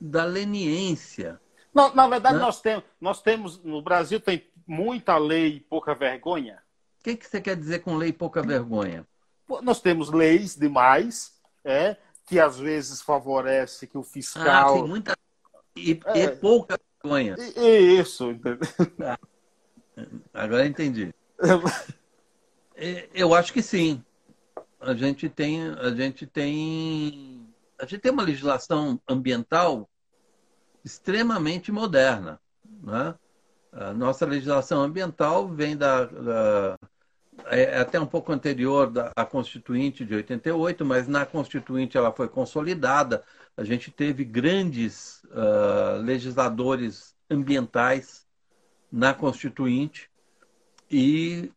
[0.00, 1.40] da leniência.
[1.74, 2.40] Não, na verdade, né?
[2.40, 6.62] nós, temos, nós temos, no Brasil tem muita lei e pouca vergonha.
[7.00, 9.04] O que, que você quer dizer com lei e pouca vergonha?
[9.62, 14.46] Nós temos leis demais, é, que às vezes favorece que o fiscal.
[14.46, 15.16] Ah, tem muita.
[15.76, 16.24] E, é.
[16.24, 17.34] e pouca vergonha.
[17.36, 18.60] Isso, entendeu?
[19.04, 19.18] Ah,
[20.32, 21.12] agora entendi.
[23.12, 24.02] Eu acho que sim
[24.80, 27.46] a gente tem a gente tem
[27.78, 29.88] a gente tem uma legislação ambiental
[30.84, 32.40] extremamente moderna,
[32.82, 33.14] né?
[33.72, 36.78] A nossa legislação ambiental vem da, da
[37.46, 42.28] é, é até um pouco anterior a Constituinte de 88, mas na Constituinte ela foi
[42.28, 43.22] consolidada.
[43.56, 48.26] A gente teve grandes uh, legisladores ambientais
[48.90, 50.10] na Constituinte
[50.90, 51.52] e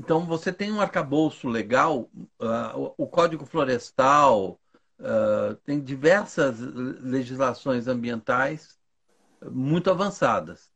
[0.00, 2.08] então, você tem um arcabouço legal,
[2.40, 4.58] uh, o Código Florestal,
[4.98, 8.78] uh, tem diversas legislações ambientais
[9.50, 10.70] muito avançadas.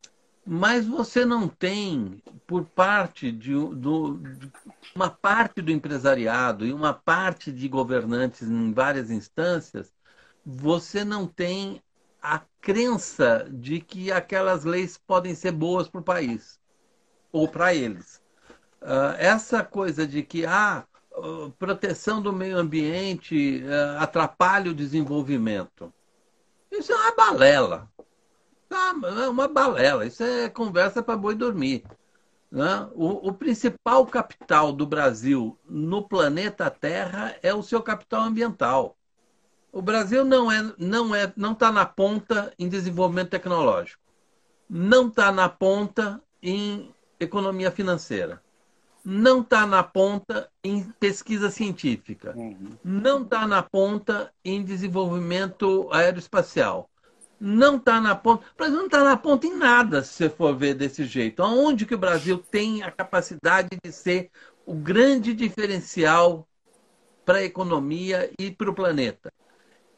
[0.45, 4.51] Mas você não tem, por parte de, do, de
[4.93, 9.91] uma parte do empresariado e uma parte de governantes em várias instâncias,
[10.45, 11.81] você não tem
[12.21, 16.59] a crença de que aquelas leis podem ser boas para o país
[17.31, 18.23] ou para eles.
[18.85, 20.85] Uh, essa coisa de que ah,
[21.57, 25.91] proteção do meio ambiente uh, atrapalha o desenvolvimento.
[26.71, 27.89] Isso é uma balela.
[28.69, 30.05] É uma balela.
[30.05, 31.83] Isso é conversa para boi dormir.
[32.51, 32.87] Né?
[32.93, 38.95] O, o, principal capital do Brasil no planeta Terra é o seu capital ambiental.
[39.71, 44.01] O Brasil não é, não é, não está na ponta em desenvolvimento tecnológico,
[44.69, 48.44] não está na ponta em economia financeira
[49.05, 52.71] não está na ponta em pesquisa científica, uhum.
[52.83, 56.89] não está na ponta em desenvolvimento aeroespacial,
[57.39, 58.43] não está na ponta.
[58.53, 61.43] O Brasil não está na ponta em nada, se você for ver desse jeito.
[61.43, 64.31] Aonde que o Brasil tem a capacidade de ser
[64.65, 66.47] o grande diferencial
[67.23, 69.31] para a economia e para o planeta?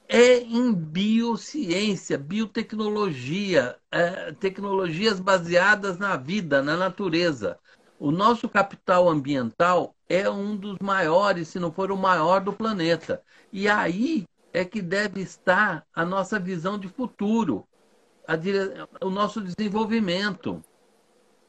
[0.10, 7.58] É em biociência, biotecnologia, é, tecnologias baseadas na vida, na natureza.
[8.00, 13.24] O nosso capital ambiental é um dos maiores, se não for o maior do planeta.
[13.52, 17.68] E aí é que deve estar a nossa visão de futuro,
[18.40, 18.74] dire...
[19.02, 20.64] o nosso desenvolvimento.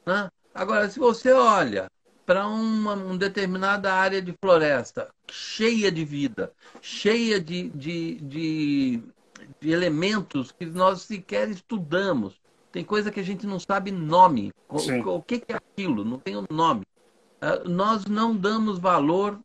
[0.06, 0.30] Né?
[0.54, 1.90] Agora, se você olha
[2.24, 9.02] para uma, uma, determinada área de floresta cheia de vida, cheia de, de, de,
[9.60, 14.52] de elementos que nós sequer estudamos, tem coisa que a gente não sabe nome.
[14.68, 16.04] O, o, que, é aquilo?
[16.04, 16.84] Não tem o um nome.
[17.40, 19.38] Uh, nós não damos valor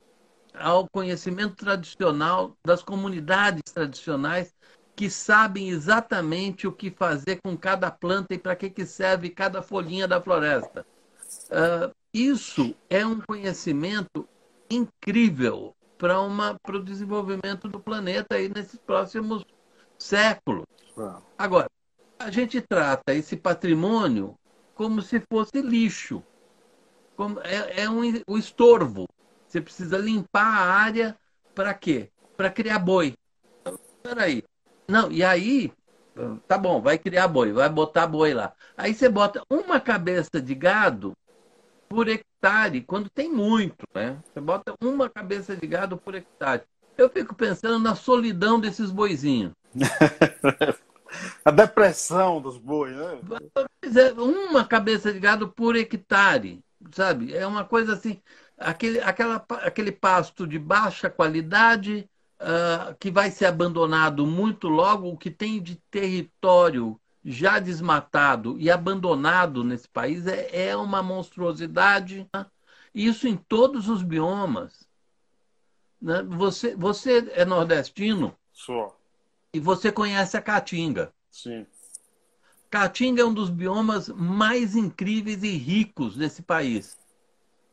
[0.53, 4.53] ao conhecimento tradicional das comunidades tradicionais
[4.95, 9.61] que sabem exatamente o que fazer com cada planta e para que, que serve cada
[9.61, 10.85] folhinha da floresta.
[11.49, 14.27] Uh, isso é um conhecimento
[14.69, 19.45] incrível para o desenvolvimento do planeta aí nesses próximos
[19.97, 20.65] séculos.
[21.37, 21.67] Agora,
[22.23, 24.35] a gente trata esse patrimônio
[24.73, 26.23] como se fosse lixo.
[27.15, 29.07] Como, é, é um, um estorvo.
[29.47, 31.17] Você precisa limpar a área
[31.53, 32.09] para quê?
[32.35, 33.13] Para criar boi.
[34.01, 34.43] Peraí.
[34.87, 35.71] Não, e aí,
[36.47, 38.53] tá bom, vai criar boi, vai botar boi lá.
[38.75, 41.13] Aí você bota uma cabeça de gado
[41.87, 44.17] por hectare, quando tem muito, né?
[44.25, 46.63] Você bota uma cabeça de gado por hectare.
[46.97, 49.51] Eu fico pensando na solidão desses boizinhos.
[51.45, 53.19] A depressão dos bois, né?
[53.83, 57.33] É, uma cabeça de gado por hectare, sabe?
[57.35, 58.21] É uma coisa assim,
[58.57, 62.09] aquele, aquela, aquele pasto de baixa qualidade
[62.39, 68.69] uh, que vai ser abandonado muito logo, o que tem de território já desmatado e
[68.69, 72.27] abandonado nesse país é, é uma monstruosidade.
[72.33, 72.45] Né?
[72.93, 74.87] Isso em todos os biomas.
[76.01, 76.21] Né?
[76.23, 78.35] Você, você é nordestino?
[78.51, 78.95] Sou.
[79.53, 81.13] E você conhece a Caatinga.
[81.31, 81.65] Sim.
[82.69, 86.97] Caatinga é um dos biomas mais incríveis e ricos desse país.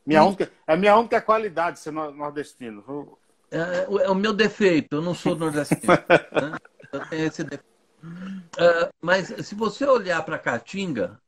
[0.05, 3.17] Minha única, é a minha única qualidade ser nordestino.
[3.49, 5.81] É, é, o meu defeito, eu não sou nordestino.
[5.89, 6.57] né?
[6.91, 7.71] Eu tenho esse defeito.
[8.03, 11.19] Uh, mas se você olhar para a Caatinga,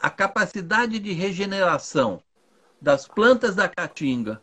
[0.00, 2.22] a capacidade de regeneração
[2.80, 4.42] das plantas da Caatinga,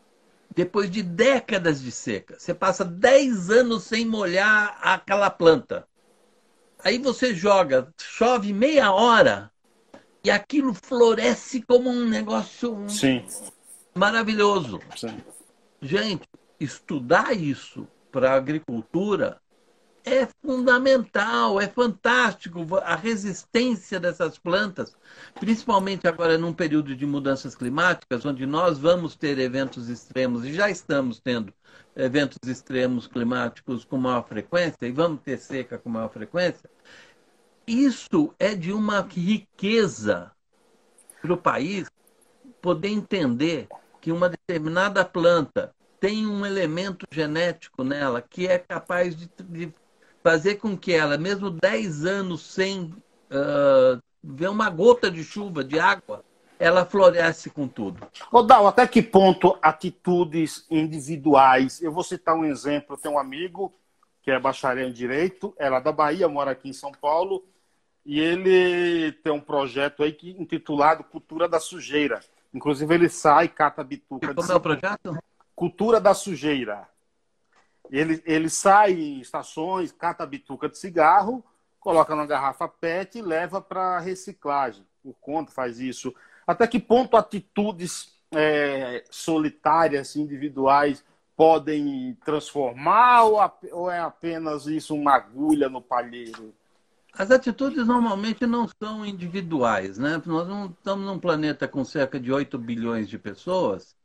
[0.60, 5.88] depois de décadas de seca, você passa 10 anos sem molhar aquela planta.
[6.84, 9.50] Aí você joga, chove meia hora
[10.22, 13.24] e aquilo floresce como um negócio Sim.
[13.96, 14.82] maravilhoso.
[14.98, 15.24] Sim.
[15.82, 16.28] Gente,
[16.60, 19.40] estudar isso para a agricultura
[20.06, 24.96] é fundamental, é fantástico a resistência dessas plantas,
[25.40, 30.70] principalmente agora num período de mudanças climáticas, onde nós vamos ter eventos extremos e já
[30.70, 31.54] estamos tendo
[31.96, 36.70] eventos extremos climáticos com maior frequência e vamos ter seca com maior frequência.
[37.68, 40.32] Isso é de uma riqueza
[41.22, 41.88] para o país
[42.62, 43.68] poder entender
[44.02, 49.74] que uma determinada planta tem um elemento genético nela que é capaz de, de
[50.24, 52.94] fazer com que ela, mesmo 10 anos sem
[53.32, 56.24] uh, ver uma gota de chuva, de água,
[56.60, 58.06] ela floresce com tudo.
[58.32, 61.82] Ô, Dal, até que ponto atitudes individuais?
[61.82, 62.96] Eu vou citar um exemplo.
[62.96, 63.74] Eu tenho um amigo
[64.22, 67.44] que é bacharel em Direito, ela é da Bahia, mora aqui em São Paulo,
[68.06, 72.20] e ele tem um projeto aí que, intitulado Cultura da Sujeira.
[72.54, 74.34] Inclusive, ele sai, cata bituca.
[74.34, 75.18] Como é o projeto?
[75.56, 76.88] Cultura da Sujeira.
[77.90, 81.44] Ele, ele sai em estações, cata a bituca de cigarro,
[81.80, 84.86] coloca na garrafa PET e leva para reciclagem.
[85.02, 86.14] Por conta, faz isso.
[86.46, 91.04] Até que ponto atitudes é, solitárias, individuais,
[91.36, 93.40] podem transformar ou,
[93.72, 96.54] ou é apenas isso uma agulha no palheiro?
[97.14, 100.22] As atitudes normalmente não são individuais, né?
[100.26, 103.98] Nós não estamos num planeta com cerca de 8 bilhões de pessoas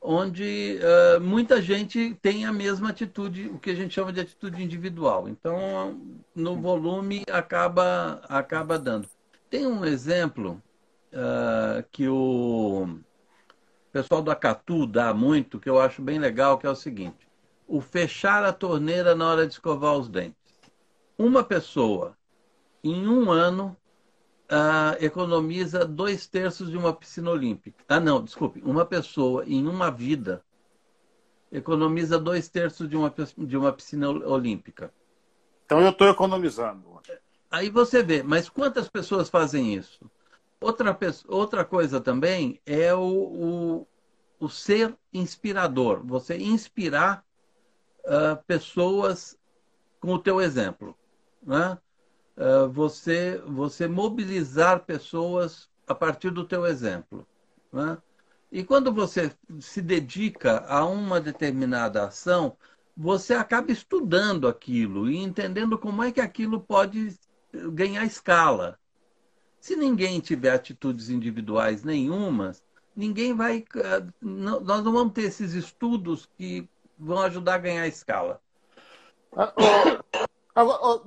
[0.00, 4.62] onde uh, muita gente tem a mesma atitude, o que a gente chama de atitude
[4.62, 5.28] individual.
[5.28, 6.00] Então,
[6.34, 9.08] no volume, acaba, acaba dando.
[9.50, 10.62] Tem um exemplo
[11.12, 12.98] uh, que o
[13.92, 17.26] pessoal do Acatu dá muito, que eu acho bem legal, que é o seguinte.
[17.66, 20.36] O fechar a torneira na hora de escovar os dentes.
[21.18, 22.16] Uma pessoa,
[22.82, 23.76] em um ano,
[24.50, 27.84] uh, economiza dois terços de uma piscina olímpica.
[27.88, 28.60] Ah, não, desculpe.
[28.64, 30.42] Uma pessoa em uma vida
[31.50, 34.92] economiza dois terços de uma, de uma piscina olímpica.
[35.64, 37.00] Então eu estou economizando.
[37.50, 40.10] Aí você vê, mas quantas pessoas fazem isso?
[40.60, 40.96] Outra,
[41.28, 43.86] outra coisa também é o, o,
[44.40, 46.04] o ser inspirador.
[46.04, 47.24] Você inspirar
[48.04, 49.38] uh, pessoas
[50.00, 50.96] com o teu exemplo.
[51.42, 51.78] Né?
[52.38, 57.26] Eh, você, você mobilizar pessoas a partir do teu exemplo.
[57.72, 57.98] Né?
[58.52, 62.56] E quando você se dedica a uma determinada ação,
[62.96, 67.18] você acaba estudando aquilo e entendendo como é que aquilo pode
[67.72, 68.78] ganhar escala.
[69.60, 72.62] Se ninguém tiver atitudes individuais nenhumas,
[72.94, 73.64] ninguém vai.
[73.74, 78.40] Eh, nós não vamos ter esses estudos que vão ajudar a ganhar escala.
[80.54, 81.02] Agora,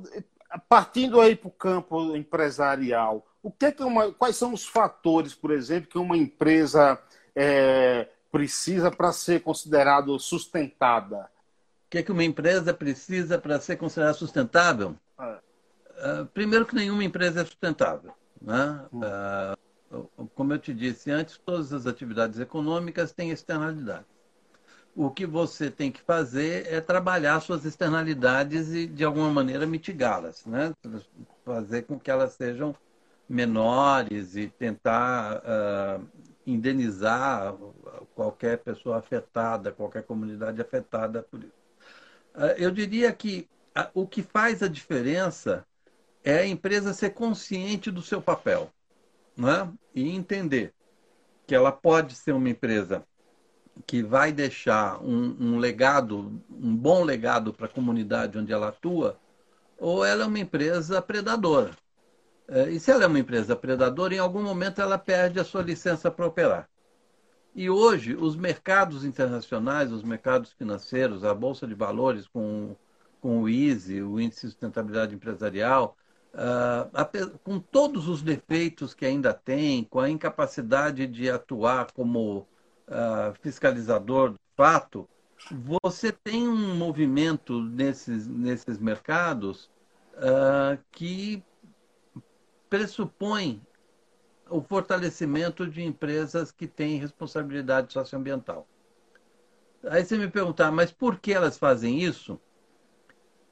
[0.68, 5.34] partindo aí para o campo empresarial, o que é que uma, quais são os fatores,
[5.34, 7.02] por exemplo, que uma empresa
[7.36, 11.30] é, precisa para ser considerada sustentada?
[11.86, 14.95] O que é que uma empresa precisa para ser considerada sustentável?
[15.20, 15.39] É.
[16.22, 18.14] Uh, primeiro que nenhuma empresa é sustentável.
[18.41, 18.86] Né?
[18.93, 24.21] Uh, como eu te disse antes, todas as atividades econômicas têm externalidades
[24.96, 30.46] o que você tem que fazer é trabalhar suas externalidades e, de alguma maneira, mitigá-las,
[30.46, 30.74] né?
[31.46, 32.76] fazer com que elas sejam
[33.28, 36.06] menores e tentar uh,
[36.46, 37.56] indenizar
[38.14, 41.62] qualquer pessoa afetada, qualquer comunidade afetada por isso.
[42.36, 45.66] Uh, eu diria que uh, o que faz a diferença
[46.24, 48.70] é a empresa ser consciente do seu papel
[49.38, 49.72] né?
[49.96, 50.74] e entender
[51.48, 53.04] que ela pode ser uma empresa
[53.86, 59.18] que vai deixar um, um legado, um bom legado para a comunidade onde ela atua,
[59.78, 61.72] ou ela é uma empresa predadora.
[62.48, 65.62] É, e se ela é uma empresa predadora, em algum momento ela perde a sua
[65.62, 66.70] licença para operar.
[67.54, 72.76] E hoje, os mercados internacionais, os mercados financeiros, a Bolsa de Valores com,
[73.20, 75.98] com o ISE, o Índice de Sustentabilidade Empresarial,
[76.34, 82.48] uh, com todos os defeitos que ainda tem, com a incapacidade de atuar como
[82.92, 85.10] uh, fiscalizador de fato,
[85.50, 89.72] você tem um movimento nesses, nesses mercados
[90.16, 91.44] uh, que
[92.70, 93.62] pressupõe
[94.50, 98.68] o fortalecimento de empresas que têm responsabilidade socioambiental.
[99.89, 102.39] Aí você me perguntar, mas por que elas fazem isso?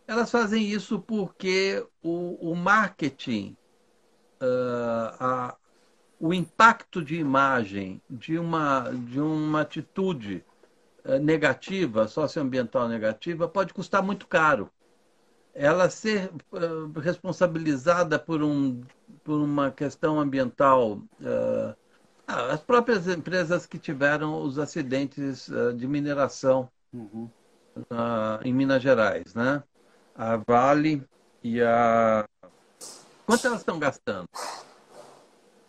[0.06, 3.56] Elas fazem isso porque o, o marketing,
[4.42, 5.58] uh, a,
[6.20, 10.44] o impacto de imagem de uma, de uma atitude
[11.06, 14.70] uh, negativa, socioambiental negativa, pode custar muito caro.
[15.54, 18.82] Ela ser uh, responsabilizada por, um,
[19.24, 21.02] por uma questão ambiental
[22.30, 27.28] ah, as próprias empresas que tiveram os acidentes uh, de mineração uhum.
[27.76, 29.64] uh, em Minas Gerais, né?
[30.16, 31.04] A Vale
[31.44, 32.24] e a.
[33.26, 34.30] Quanto elas estão gastando?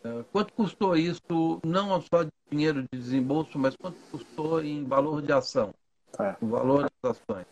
[0.05, 5.21] Uh, quanto custou isso, não só de dinheiro de desembolso, mas quanto custou em valor
[5.21, 5.75] de ação?
[6.19, 6.35] É.
[6.41, 7.47] O valor das ações.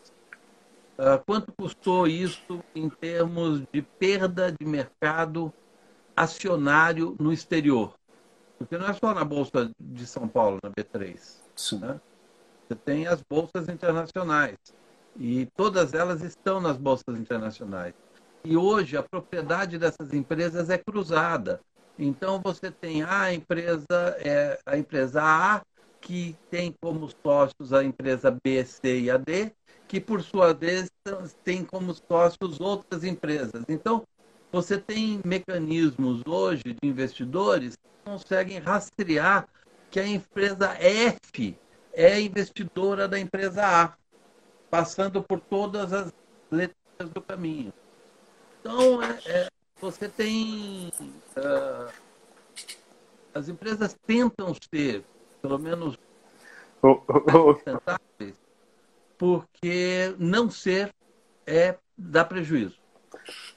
[1.25, 5.53] quanto custou isso em termos de perda de mercado
[6.15, 7.93] acionário no exterior?
[8.57, 11.17] Porque não é só na Bolsa de São Paulo, na B3.
[11.79, 12.01] Né?
[12.67, 14.57] Você tem as bolsas internacionais.
[15.17, 17.93] E todas elas estão nas bolsas internacionais.
[18.43, 21.59] E hoje a propriedade dessas empresas é cruzada.
[21.99, 23.85] Então você tem a empresa,
[24.19, 25.61] é, a empresa A,
[25.99, 29.51] que tem como sócios a empresa B, C e a D,
[29.85, 30.89] que por sua vez
[31.43, 33.65] tem como sócios outras empresas.
[33.67, 34.03] Então,
[34.51, 39.47] você tem mecanismos hoje de investidores conseguem rastrear
[39.91, 41.55] que a empresa F
[41.93, 43.93] é investidora da empresa A,
[44.69, 46.13] passando por todas as
[46.49, 47.73] letras do caminho.
[48.59, 49.47] Então, é, é,
[49.79, 50.91] você tem.
[51.37, 51.91] Uh,
[53.33, 55.03] as empresas tentam ser,
[55.41, 55.97] pelo menos,
[57.31, 58.35] sustentáveis,
[59.17, 60.93] porque não ser
[61.45, 62.77] é dá prejuízo.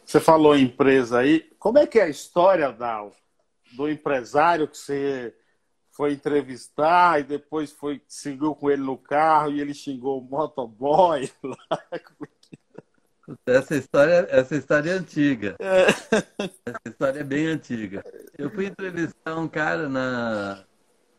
[0.04, 1.50] Você falou em empresa aí.
[1.58, 3.12] Como é que é a história, Dal,
[3.72, 5.34] do empresário que você
[5.92, 11.30] foi entrevistar e depois foi seguiu com ele no carro e ele xingou o motoboy
[11.44, 11.82] lá.
[13.46, 15.56] Essa história, essa história é antiga.
[15.62, 15.86] É.
[16.66, 18.02] Essa história é bem antiga.
[18.36, 20.64] Eu fui entrevistar um cara na,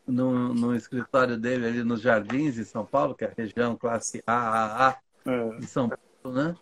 [0.06, 4.22] no, no escritório dele ali nos Jardins de São Paulo, que é a região classe
[4.26, 4.96] AAA
[5.26, 5.48] é.
[5.56, 6.54] de São Paulo, né?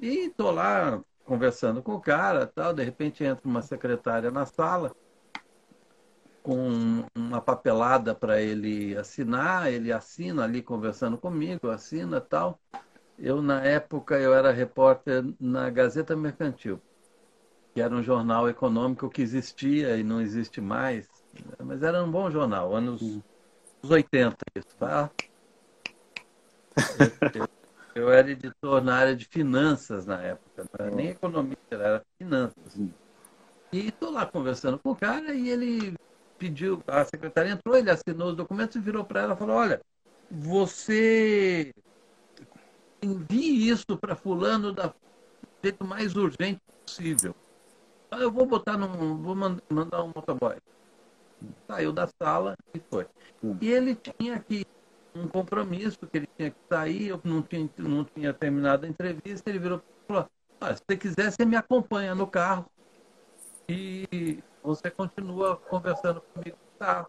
[0.00, 4.94] E tô lá conversando com o cara, tal, de repente entra uma secretária na sala
[6.42, 12.60] com uma papelada para ele assinar, ele assina ali conversando comigo, assina tal.
[13.18, 16.80] Eu na época eu era repórter na Gazeta Mercantil,
[17.72, 21.08] que era um jornal econômico que existia e não existe mais,
[21.62, 25.10] mas era um bom jornal, anos, anos 80 isso, tá?
[27.34, 27.48] Eu, eu,
[27.94, 32.80] eu, era editor na área de finanças na época, não era nem economia, era finanças.
[33.72, 35.94] E estou lá conversando com o cara e ele
[36.36, 39.80] pediu, a secretária entrou, ele assinou os documentos e virou para ela e falou: Olha,
[40.30, 41.72] você
[43.04, 44.92] envie isso para Fulano da
[45.62, 47.34] jeito mais urgente possível.
[48.10, 49.16] Ah, eu vou botar num.
[49.22, 50.56] Vou mandar um motoboy.
[51.66, 53.06] Saiu da sala e foi.
[53.42, 53.56] Hum.
[53.60, 54.66] E ele tinha que
[55.14, 59.48] um compromisso que ele tinha que sair, eu não tinha, não tinha terminado a entrevista,
[59.48, 60.28] ele virou e falou,
[60.60, 62.66] ah, se você quiser, você me acompanha no carro
[63.68, 66.56] e você continua conversando comigo.
[66.78, 67.06] Tá.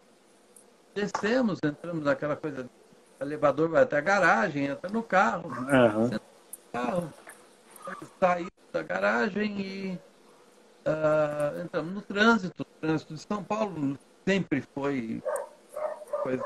[0.94, 2.70] Descemos, entramos naquela coisa.
[3.18, 5.48] O elevador vai até a garagem, entra no carro.
[5.48, 6.08] Uhum.
[6.08, 6.20] No
[6.72, 7.12] carro
[8.20, 9.98] saímos da garagem e
[10.86, 12.62] uh, entramos no trânsito.
[12.62, 15.22] O trânsito de São Paulo sempre foi
[16.22, 16.44] coisa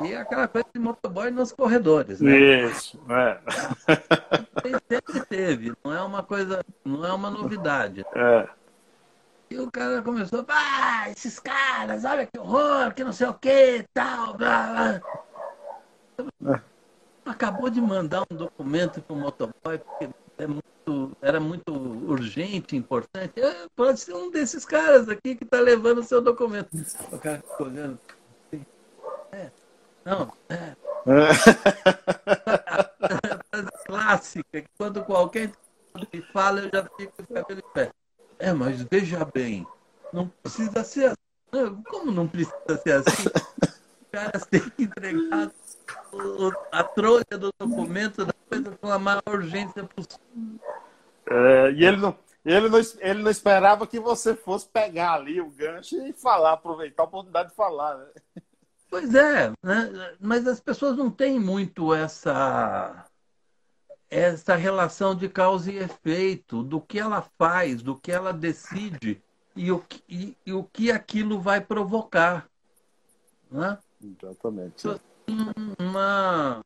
[0.00, 2.38] e aquela coisa de motoboy nos corredores, né?
[2.66, 3.40] Isso, é.
[4.88, 8.04] Sempre teve, não é uma coisa, não é uma novidade.
[8.14, 8.48] É.
[9.50, 13.84] E o cara começou, ah, esses caras, olha que horror, que não sei o que,
[13.94, 15.00] tal, blá,
[16.18, 16.54] blá.
[16.54, 16.60] É.
[17.24, 23.40] Acabou de mandar um documento para o motoboy, porque é muito, era muito urgente, importante.
[23.40, 26.70] É, pode ser um desses caras aqui que está levando o seu documento.
[27.10, 27.98] O cara ficou olhando.
[28.46, 28.66] Assim,
[29.32, 29.50] é,
[30.04, 30.76] não, é.
[32.66, 32.84] A
[33.86, 35.52] clássica, que quando qualquer
[36.32, 37.90] fala, eu já fico com o cabelo em pé.
[38.38, 39.66] É, mas veja bem,
[40.12, 41.82] não precisa ser assim.
[41.88, 43.28] Como não precisa ser assim?
[44.00, 45.50] Os caras têm que entregar
[46.70, 50.20] a trolha do documento da coisa com a maior urgência possível.
[51.30, 55.50] É, e ele não, Ele não, ele não esperava que você fosse pegar ali o
[55.50, 57.98] gancho e falar, aproveitar a oportunidade de falar.
[57.98, 58.06] Né?
[58.90, 60.16] Pois é, né?
[60.20, 63.06] mas as pessoas não têm muito essa
[64.10, 69.20] essa relação de causa e efeito, do que ela faz, do que ela decide
[69.54, 72.48] e o que, e, e o que aquilo vai provocar.
[73.50, 73.76] Né?
[74.02, 74.86] Exatamente.
[75.78, 76.64] Uma,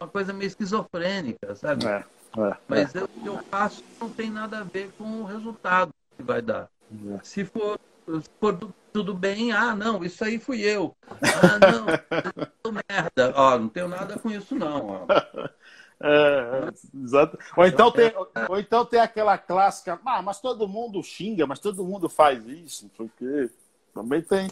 [0.00, 1.86] uma coisa meio esquizofrênica, sabe?
[1.86, 2.04] É,
[2.38, 3.02] é, Mas é.
[3.02, 6.68] o que eu faço não tem nada a ver com o resultado que vai dar.
[7.14, 7.18] É.
[7.22, 8.58] Se for, se for
[8.92, 10.94] tudo bem, ah, não, isso aí fui eu.
[11.42, 13.32] Ah, não, merda.
[13.34, 14.86] Ó, não tenho nada com isso, não.
[14.86, 15.06] Ó.
[16.02, 16.68] É,
[17.04, 17.38] exato.
[17.56, 18.12] Ou então, tem,
[18.48, 22.90] ou então tem aquela clássica, ah, mas todo mundo xinga, mas todo mundo faz isso,
[22.96, 23.48] porque
[23.94, 24.50] também tem,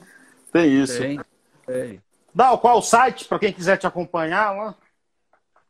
[0.52, 0.98] tem isso.
[0.98, 1.20] Tem,
[1.66, 2.00] tem.
[2.60, 4.76] Qual o site para quem quiser te acompanhar lá?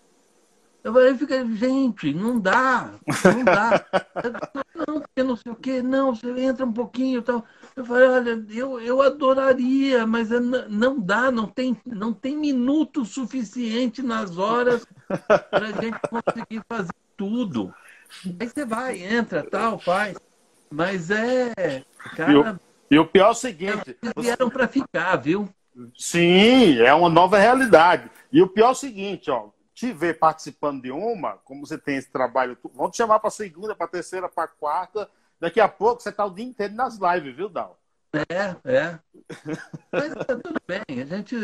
[0.87, 2.93] Eu falei, fica, gente, não dá,
[3.25, 3.85] não dá.
[4.87, 7.45] não, porque não sei o quê, não, você entra um pouquinho e tal.
[7.75, 13.05] Eu falei, olha, eu, eu adoraria, mas é não dá, não tem, não tem minuto
[13.05, 14.87] suficiente nas horas
[15.51, 17.75] para a gente conseguir fazer tudo.
[18.39, 20.17] Aí você vai, entra, tal, faz.
[20.71, 21.83] Mas é.
[22.15, 22.61] Cara, e, o,
[22.93, 23.97] e o pior é o seguinte.
[24.01, 25.49] Eles vieram para ficar, viu?
[25.99, 28.09] Sim, é uma nova realidade.
[28.33, 31.99] E o pior é o seguinte, ó, te ver participando de uma, como você tem
[31.99, 35.09] esse trabalho, vão te chamar para segunda, para terceira, para quarta.
[35.39, 37.79] Daqui a pouco você está o dia inteiro nas lives, viu, Dal?
[38.15, 38.99] É, é.
[39.93, 41.37] Mas tá tudo bem, a gente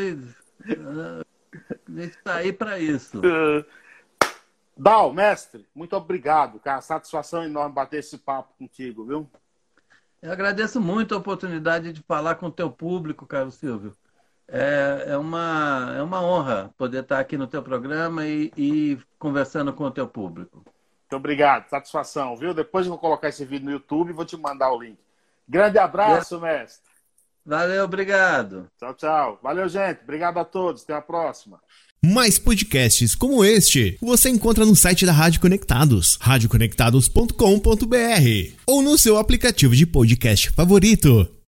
[1.98, 3.20] está aí para isso.
[4.74, 6.80] Dal, mestre, muito obrigado, cara.
[6.80, 9.30] Satisfação enorme bater esse papo contigo, viu?
[10.22, 13.94] Eu agradeço muito a oportunidade de falar com o teu público, Carlos Silvio.
[14.48, 19.72] É, é, uma, é uma honra poder estar aqui no teu programa e, e conversando
[19.72, 20.56] com o teu público.
[20.56, 22.54] Muito obrigado, satisfação, viu?
[22.54, 24.98] Depois eu vou colocar esse vídeo no YouTube e vou te mandar o link.
[25.48, 26.40] Grande abraço, é.
[26.40, 26.92] mestre.
[27.44, 28.68] Valeu, obrigado.
[28.78, 29.40] Tchau, tchau.
[29.42, 30.00] Valeu, gente.
[30.02, 30.82] Obrigado a todos.
[30.82, 31.60] Até a próxima.
[32.04, 39.18] Mais podcasts como este você encontra no site da Rádio Conectados, radioconectados.com.br ou no seu
[39.18, 41.41] aplicativo de podcast favorito.